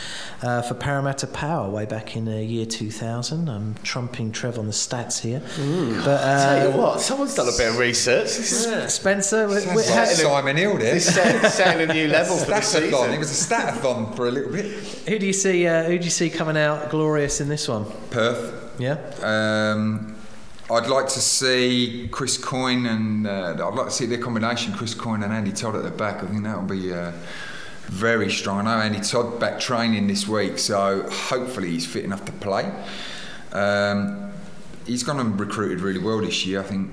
[0.43, 3.49] uh, for Parramatta Power way back in the uh, year 2000.
[3.49, 5.41] I'm trumping Trev on the stats here.
[5.41, 6.05] Mm.
[6.05, 8.29] But uh, tell you what, someone's done a bit of research.
[8.29, 8.87] Yeah.
[8.87, 11.01] Spencer, we're, we're like Simon Hill there.
[11.01, 13.13] setting a new level for the season.
[13.13, 14.67] It was a statathon for a little bit.
[15.09, 15.67] Who do you see?
[15.67, 17.87] Uh, who do you see coming out glorious in this one?
[18.11, 18.77] Perth.
[18.79, 18.99] Yeah.
[19.23, 20.15] Um,
[20.71, 24.95] I'd like to see Chris Coyne and uh, I'd like to see their combination, Chris
[24.95, 26.23] Coyne and Andy Todd at the back.
[26.23, 27.13] I think that will be uh,
[27.89, 28.67] very strong.
[28.67, 32.71] I know Andy Todd back training this week, so hopefully he's fit enough to play.
[33.53, 34.33] Um,
[34.87, 36.61] he's gone and recruited really well this year.
[36.61, 36.91] I think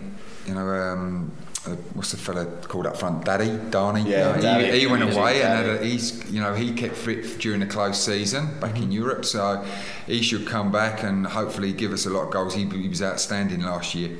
[0.47, 0.67] you know.
[0.67, 1.31] Um,
[1.67, 3.25] uh, what's the fella called up front?
[3.25, 4.03] Dadi, Darnay.
[4.03, 7.59] Yeah, Dadi, he, he went away and a, he's, you know, he kept fit during
[7.59, 8.83] the close season back mm-hmm.
[8.83, 9.25] in Europe.
[9.25, 9.65] So
[10.05, 12.53] he should come back and hopefully give us a lot of goals.
[12.53, 14.15] He, he was outstanding last year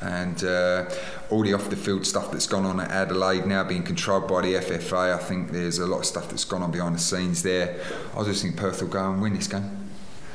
[0.00, 0.88] and uh,
[1.30, 4.42] all the off the field stuff that's gone on at Adelaide now being controlled by
[4.42, 5.14] the FFA.
[5.14, 7.80] I think there's a lot of stuff that's gone on behind the scenes there.
[8.16, 9.90] I just think Perth will go and win this game.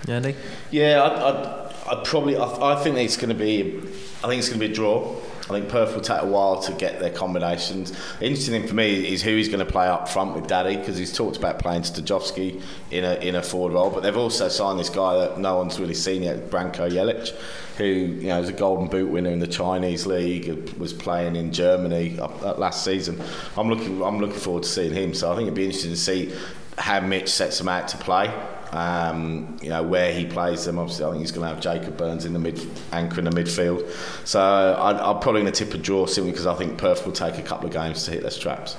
[0.08, 0.36] Andy?
[0.72, 2.38] Yeah, I'd, I'd, I'd probably.
[2.38, 3.78] I, I think it's going to be.
[4.24, 5.16] I think it's going to be a draw.
[5.52, 7.92] I think Perth will take a while to get their combinations.
[8.22, 10.98] Interesting thing for me is who he's going to play up front with Dadi because
[10.98, 14.80] he's talked about playing Sterjovski in a in a forward role, but they've also signed
[14.80, 17.36] this guy that no one's really seen yet, Branko Jelic,
[17.82, 21.36] who you know is a Golden Boot winner in the Chinese league, uh, was playing
[21.36, 23.22] in Germany uh, uh, last season.
[23.58, 25.14] I'm looking I'm looking forward to seeing him.
[25.14, 26.34] So I think it'd be interesting to see
[26.78, 28.28] how Mitch sets him out to play.
[28.72, 30.80] Um, you know where he plays them.
[30.80, 32.60] Obviously, I think he's going to have Jacob Burns in the mid
[32.94, 33.90] anchor in the midfield.
[34.26, 37.14] So I, I'm probably going to tip a draw simply because I think Perth will
[37.14, 38.78] take a couple of games to hit their straps.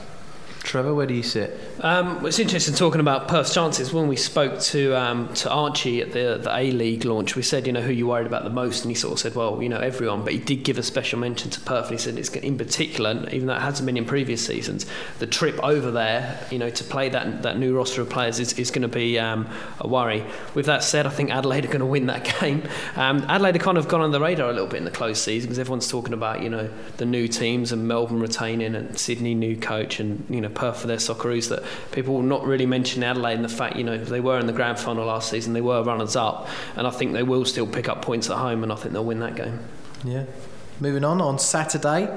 [0.62, 1.58] Trevor, where do you sit?
[1.80, 3.92] Um, it's interesting talking about Perth's chances.
[3.92, 7.66] When we spoke to um, to Archie at the the A League launch, we said,
[7.66, 9.68] you know, who you worried about the most, and he sort of said, well, you
[9.68, 10.22] know, everyone.
[10.22, 13.28] But he did give a special mention to Perth, and he said it's in particular,
[13.32, 14.86] even though it hasn't been in previous seasons,
[15.18, 18.52] the trip over there, you know, to play that that new roster of players is,
[18.58, 19.48] is going to be um,
[19.80, 20.24] a worry.
[20.54, 22.62] With that said, I think Adelaide are going to win that game.
[22.94, 25.20] Um, Adelaide have kind of gone on the radar a little bit in the close
[25.20, 29.34] season because everyone's talking about, you know, the new teams and Melbourne retaining and Sydney
[29.34, 33.03] new coach and you know Perth for their Socceroos that people will not really mention
[33.03, 35.61] Adelaide and the fact you know they were in the grand final last season they
[35.61, 38.72] were runners up and I think they will still pick up points at home and
[38.72, 39.61] I think they'll win that game
[40.05, 40.24] yeah
[40.80, 42.09] moving on on Saturday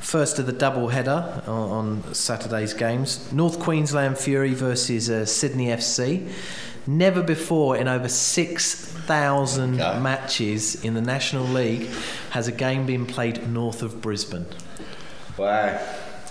[0.00, 6.30] First of the double header on, Saturday's games North Queensland Fury versus uh, Sydney FC.
[6.86, 10.00] Never before in over 6,000 okay.
[10.00, 11.90] matches in the National League
[12.30, 14.46] has a game been played north of Brisbane.
[15.36, 15.78] Wow.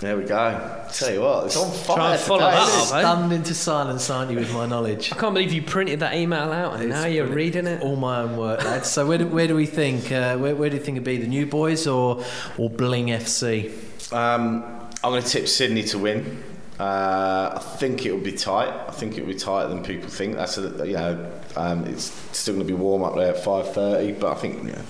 [0.00, 0.84] There we go.
[0.92, 1.96] Tell you what, it's on fire.
[1.96, 3.00] Try and follow that up, eh?
[3.00, 5.12] Stunned into silence, aren't you, with my knowledge?
[5.12, 7.82] I can't believe you printed that email out and it's now you're reading it.
[7.82, 8.88] All my own work, lads.
[8.88, 10.12] So where do, where do we think?
[10.12, 11.16] Uh, where, where do you think it'd be?
[11.16, 12.24] The New Boys or
[12.56, 13.72] or Bling FC?
[14.12, 14.62] Um,
[15.02, 16.44] I'm going to tip Sydney to win.
[16.78, 18.68] Uh, I think it will be tight.
[18.68, 20.36] I think it will be tighter than people think.
[20.36, 24.20] That's a, you know, um, it's still going to be warm up there at 5:30.
[24.20, 24.82] But I think, you know,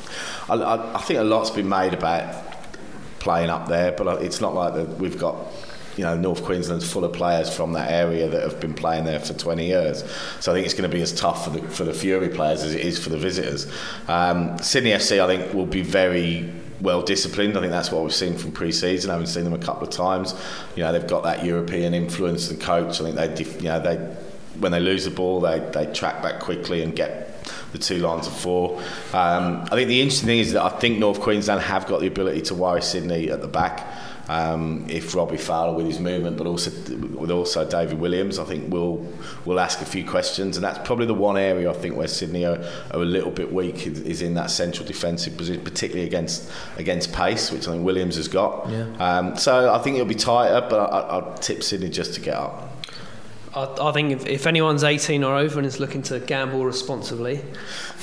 [0.51, 2.48] I, I, I think a lot's been made about
[3.29, 5.37] playing up there, but it's not like that we've got
[5.99, 9.21] you know, North Queensland's full of players from that area that have been playing there
[9.21, 10.03] for 20 years.
[10.41, 12.63] So I think it's going to be as tough for the, for the Fury players
[12.63, 13.71] as it is for the visitors.
[14.07, 16.51] Um, Sydney FC, I think, will be very
[16.81, 17.55] well disciplined.
[17.59, 19.11] I think that's what we've seen from pre-season.
[19.11, 20.35] Having seen them a couple of times,
[20.75, 22.99] you know, they've got that European influence and coach.
[23.03, 23.97] I think they, you know, they
[24.59, 27.38] when they lose the ball, they they track back quickly and get
[27.73, 28.79] the two lines of four.
[29.13, 32.07] Um, I think the interesting thing is that I think North Queensland have got the
[32.07, 33.87] ability to worry Sydney at the back.
[34.29, 36.71] Um, if Robbie Fowler with his movement, but also
[37.19, 39.11] with also David Williams, I think we'll
[39.47, 42.45] we'll ask a few questions, and that's probably the one area I think where Sydney
[42.45, 47.15] are, are a little bit weak is in that central defensive position, particularly against against
[47.15, 48.69] pace, which I think Williams has got.
[48.69, 48.85] Yeah.
[48.99, 52.35] Um, so I think it'll be tighter, but I, I'd tip Sydney just to get
[52.35, 52.78] up.
[53.59, 57.45] I, I think if, if anyone's 18 or over and is looking to gamble responsibly,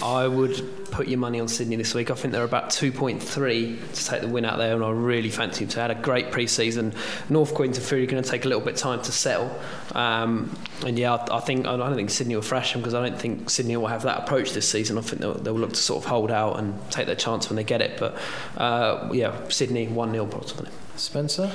[0.03, 2.11] I would put your money on Sydney this week.
[2.11, 5.65] I think they're about 2.3 to take the win out there, and I really fancy
[5.65, 5.79] them to.
[5.81, 6.93] Had a great pre-season.
[7.29, 9.57] North Queensland Fury are going to take a little bit of time to settle,
[9.93, 13.07] um, and yeah, I, I, think I don't think Sydney will thrash them because I
[13.07, 14.97] don't think Sydney will have that approach this season.
[14.97, 17.55] I think they'll, they'll look to sort of hold out and take their chance when
[17.55, 17.97] they get it.
[17.97, 18.17] But
[18.57, 20.69] uh, yeah, Sydney one 0 possibly.
[20.97, 21.51] Spencer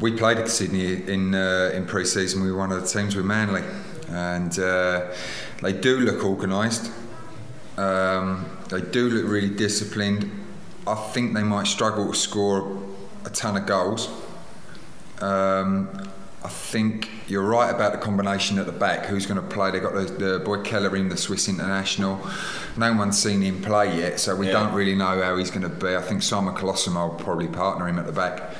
[0.00, 2.42] we played at Sydney in uh, in pre-season.
[2.42, 3.62] We were one of the teams with Manly,
[4.08, 5.12] and uh,
[5.62, 6.90] they do look organised.
[7.76, 10.30] Um, they do look really disciplined.
[10.86, 12.82] I think they might struggle to score
[13.24, 14.08] a ton of goals.
[15.20, 15.88] Um,
[16.42, 19.04] I think you're right about the combination at the back.
[19.04, 19.70] Who's going to play?
[19.70, 22.18] They've got the, the boy Keller in, the Swiss international.
[22.78, 24.52] No one's seen him play yet, so we yeah.
[24.52, 25.94] don't really know how he's going to be.
[25.94, 28.54] I think Simon Colosimo will probably partner him at the back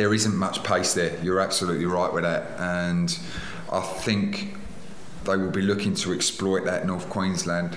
[0.00, 1.14] there isn't much pace there.
[1.22, 3.18] You're absolutely right with that, and
[3.70, 4.54] I think
[5.24, 7.76] they will be looking to exploit that North Queensland.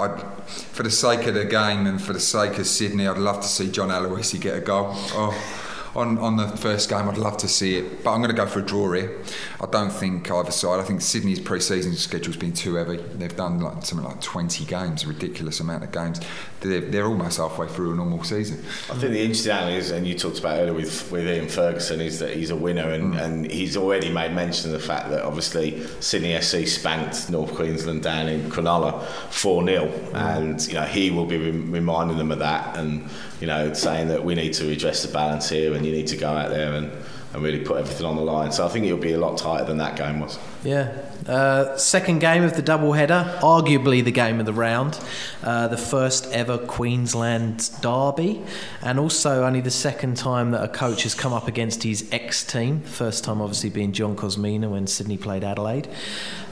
[0.00, 0.08] I,
[0.48, 3.46] for the sake of the game and for the sake of Sydney, I'd love to
[3.46, 4.88] see John Aloisi get a goal.
[5.12, 7.08] Oh on, on the first game.
[7.08, 9.22] I'd love to see it, but I'm going to go for a draw here.
[9.60, 10.80] I don't think either side.
[10.80, 12.96] I think Sydney's pre-season schedule's been too heavy.
[12.96, 16.20] They've done like something like 20 games, a ridiculous amount of games.
[16.60, 18.58] They're, they're almost halfway through a normal season.
[18.90, 22.00] I think the interesting thing is, and you talked about earlier with, with Ian Ferguson,
[22.00, 23.22] is that he's a winner, and, mm.
[23.22, 28.02] and he's already made mention of the fact that obviously Sydney FC spanked North Queensland
[28.02, 30.14] down in Cronulla 4 0, mm.
[30.14, 33.08] and you know he will be reminding them of that and
[33.40, 36.16] you know, saying that we need to address the balance here and you need to
[36.16, 36.92] go out there and,
[37.32, 38.52] and really put everything on the line.
[38.52, 40.38] So I think it'll be a lot tighter than that game was.
[40.62, 40.92] Yeah.
[41.26, 44.98] Uh, second game of the double header, arguably the game of the round,
[45.42, 48.42] uh, the first ever Queensland derby,
[48.82, 52.44] and also only the second time that a coach has come up against his ex
[52.44, 52.80] team.
[52.80, 55.88] First time, obviously, being John Kosmina when Sydney played Adelaide.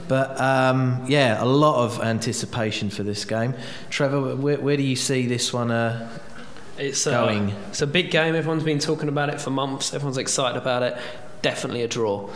[0.06, 3.54] But um, yeah, a lot of anticipation for this game.
[3.90, 6.08] Trevor, where, where do you see this one uh,
[6.78, 7.50] it's uh, going.
[7.68, 8.34] It's a big game.
[8.34, 9.94] Everyone's been talking about it for months.
[9.94, 10.96] Everyone's excited about it.
[11.42, 12.28] Definitely a draw.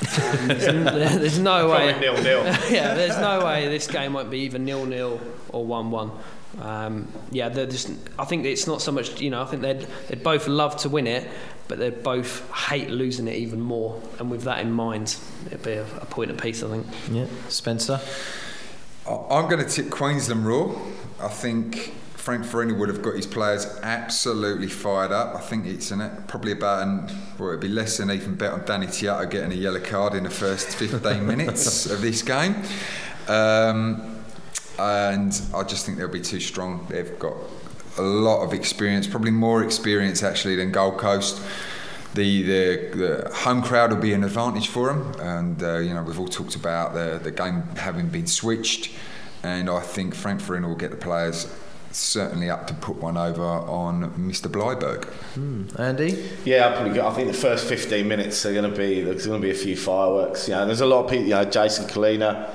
[0.00, 1.98] there's, there's, no way.
[1.98, 2.44] nil nil.
[2.70, 6.10] yeah, there's no way this game won't be either nil nil or one one.
[6.60, 9.20] Um, yeah, just, I think it's not so much.
[9.20, 11.28] You know, I think they'd they'd both love to win it,
[11.68, 14.00] but they both hate losing it even more.
[14.18, 16.62] And with that in mind, it'd be a, a point apiece.
[16.62, 16.86] I think.
[17.10, 18.00] Yeah, Spencer.
[19.08, 20.78] I'm going to tip Queensland Roar.
[21.20, 25.34] I think Frank Farina would have got his players absolutely fired up.
[25.34, 28.62] I think it's an, probably about an, well, it'd be less than even bet on
[28.66, 32.56] Danny Tiatto getting a yellow card in the first 15 minutes of this game.
[33.26, 34.18] Um,
[34.78, 36.86] and I just think they'll be too strong.
[36.90, 37.36] They've got
[37.96, 41.40] a lot of experience, probably more experience actually than Gold Coast.
[42.12, 46.02] The, the, the home crowd will be an advantage for them, and uh, you know
[46.02, 48.92] we've all talked about the the game having been switched,
[49.42, 51.46] and I think Frank Farina will get the players
[51.92, 54.50] certainly up to put one over on Mr.
[54.50, 55.04] Bleiberg.
[55.34, 55.78] Mm.
[55.78, 56.30] Andy?
[56.44, 57.00] Yeah, I probably.
[57.00, 59.58] I think the first 15 minutes are going to be there's going to be a
[59.58, 60.48] few fireworks.
[60.48, 61.24] You know, there's a lot of people.
[61.24, 62.50] You know, Jason Culina,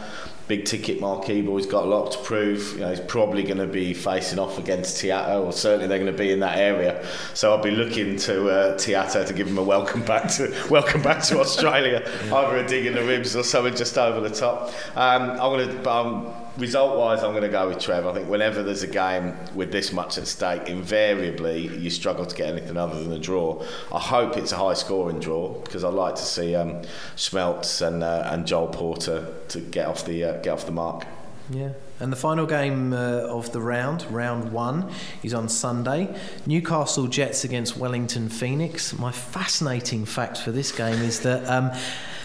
[0.47, 2.73] big ticket marquee boy, he's got a lot to prove.
[2.73, 6.11] You know, he's probably going to be facing off against Tiatto, or certainly they're going
[6.11, 7.05] to be in that area.
[7.33, 11.01] So I'll be looking to uh, Tiatto to give him a welcome back to welcome
[11.01, 14.69] back to Australia, either a dig in the ribs or something just over the top.
[14.95, 15.91] Um, I'm going to.
[15.91, 18.05] Um, result wise, I'm going to go with Trev.
[18.05, 22.35] I think whenever there's a game with this much at stake, invariably you struggle to
[22.35, 23.63] get anything other than a draw.
[23.93, 26.81] I hope it's a high scoring draw because I'd like to see um,
[27.15, 31.05] Smeltz and, uh, and Joel Porter to get off the, uh, get off the mark.
[31.49, 31.73] Yeah.
[31.99, 34.91] And the final game uh, of the round, round one,
[35.23, 36.13] is on Sunday.
[36.45, 38.97] Newcastle Jets against Wellington Phoenix.
[38.97, 41.71] My fascinating fact for this game is that um,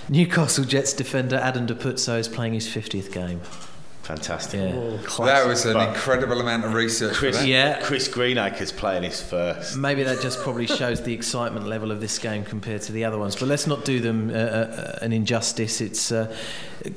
[0.08, 3.40] Newcastle Jets defender Adam D'Apuzzo is playing his 50th game.
[4.10, 4.60] Fantastic.
[4.74, 5.24] Yeah.
[5.24, 7.12] that was an But- incredible amount of research.
[7.14, 7.46] for Chris, that.
[7.46, 7.80] Yeah.
[7.80, 9.76] Chris Greenacre's playing his first.
[9.76, 13.18] Maybe that just probably shows the excitement level of this game compared to the other
[13.18, 13.36] ones.
[13.36, 15.80] But let's not do them uh, uh, an injustice.
[15.80, 16.34] It's uh,
[16.84, 16.90] a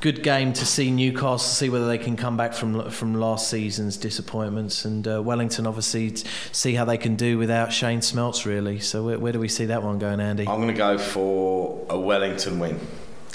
[0.00, 3.96] good game to see Newcastle, see whether they can come back from from last season's
[3.96, 6.16] disappointments, and uh, Wellington obviously
[6.50, 8.80] see how they can do without Shane Smeltz really.
[8.80, 10.48] So where, where do we see that one going, Andy?
[10.48, 12.80] I'm going to go for a Wellington win.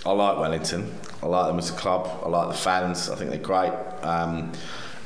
[0.06, 0.92] I like Wellington.
[1.24, 2.10] I like them as a club.
[2.24, 3.10] I like the fans.
[3.10, 3.74] I think they're great.
[4.04, 4.52] Um,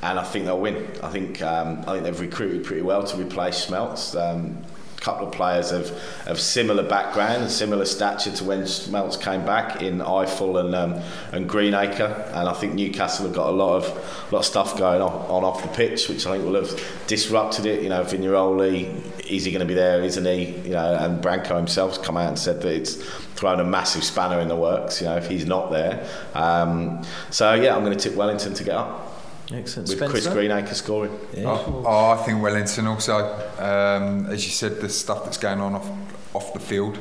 [0.02, 0.88] and I think they'll win.
[1.04, 4.16] I think um, I think they've recruited pretty well to replace Smeltz.
[4.16, 4.64] Um,
[5.00, 5.92] couple of players of,
[6.28, 11.02] of similar background similar stature to when Smeltz came back in Ifill and um,
[11.32, 12.32] and Greenacre.
[12.34, 15.44] And I think Newcastle have got a lot of lot of stuff going on, on
[15.44, 17.84] off the pitch, which I think will have disrupted it.
[17.84, 18.88] You know, Vigneroli,
[19.30, 20.02] is he going to be there?
[20.02, 20.58] Isn't he?
[20.68, 22.96] You know, and Branko himself's come out and said that it's
[23.36, 25.02] thrown a massive spanner in the works.
[25.02, 26.08] You know, if he's not there.
[26.34, 29.09] Um, so yeah, I'm going to tip Wellington to get up.
[29.52, 29.90] Excellent.
[29.90, 31.18] With Chris Greenacre scoring.
[31.38, 33.18] Oh, oh, I think Wellington also.
[33.58, 35.90] Um, as you said, the stuff that's going on off
[36.34, 37.00] off the field.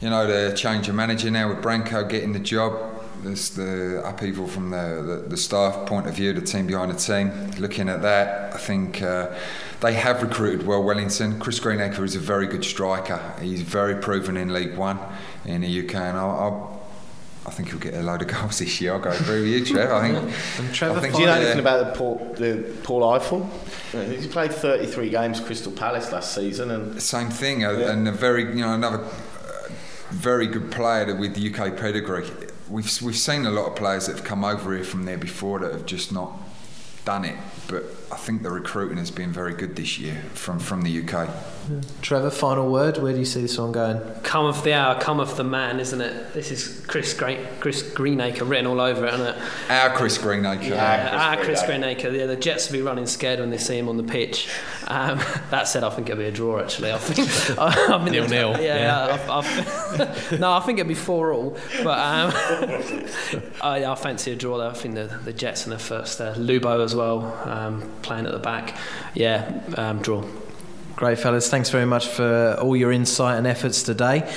[0.00, 3.00] You know, the change of manager now with Branko getting the job.
[3.22, 6.96] There's the upheaval from the, the, the staff point of view, the team behind the
[6.96, 7.52] team.
[7.60, 9.28] Looking at that, I think uh,
[9.80, 11.38] they have recruited well Wellington.
[11.38, 13.34] Chris Greenacre is a very good striker.
[13.40, 14.98] He's very proven in League One
[15.44, 16.71] in the UK, and I'll, I'll
[17.44, 18.92] I think he'll get a load of goals this year.
[18.92, 19.90] I'll go agree with you, Trev.
[19.90, 20.34] I think.
[20.58, 24.20] And Trevor I think Do you know uh, anything about the Paul, the Paul Ifill?
[24.20, 27.92] He played 33 games Crystal Palace last season, and Same thing, uh, Yeah.
[27.92, 29.68] and a very, you know, another uh,
[30.10, 32.28] very good player with the UK pedigree.
[32.70, 35.58] We've we've seen a lot of players that have come over here from there before
[35.60, 36.32] that have just not
[37.04, 37.36] done it.
[37.68, 41.28] But I think the recruiting has been very good this year from from the UK.
[42.00, 42.98] Trevor, final word.
[42.98, 44.00] Where do you see this one going?
[44.22, 46.32] Come of the hour, come of the man, isn't it?
[46.32, 49.36] This is Chris Great, Chris Greenacre written all over it, isn't it?
[49.70, 50.64] Our Chris Greenacre.
[50.64, 52.10] Yeah, ah, Chris Greenacre.
[52.10, 54.48] Yeah, the Jets will be running scared when they see him on the pitch.
[54.88, 55.18] Um,
[55.50, 56.58] that said, I think it'll be a draw.
[56.60, 57.58] Actually, I think.
[57.58, 59.16] I mean, Nil-nil, Yeah, yeah.
[59.16, 59.26] yeah.
[59.30, 61.56] I, I, no, I think it'll be four all.
[61.84, 62.32] But um,
[63.62, 64.58] I, I fancy a draw.
[64.58, 64.70] Though.
[64.70, 66.20] I think the, the Jets in the first.
[66.20, 68.76] Uh, Lubo as well, um, playing at the back.
[69.14, 70.24] Yeah, um, draw.
[70.96, 71.48] Great, fellas.
[71.48, 74.30] Thanks very much for all your insight and efforts today.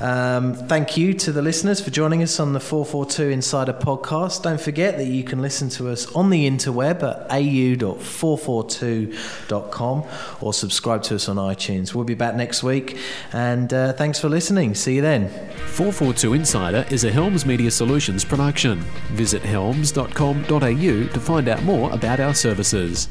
[0.00, 4.42] Um, thank you to the listeners for joining us on the 442 Insider podcast.
[4.42, 10.04] Don't forget that you can listen to us on the interweb at au.442.com
[10.40, 11.94] or subscribe to us on iTunes.
[11.94, 12.98] We'll be back next week,
[13.32, 14.74] and uh, thanks for listening.
[14.74, 15.28] See you then.
[15.28, 18.80] 442 Insider is a Helms Media Solutions production.
[19.12, 23.08] Visit helms.com.au to find out more about our services.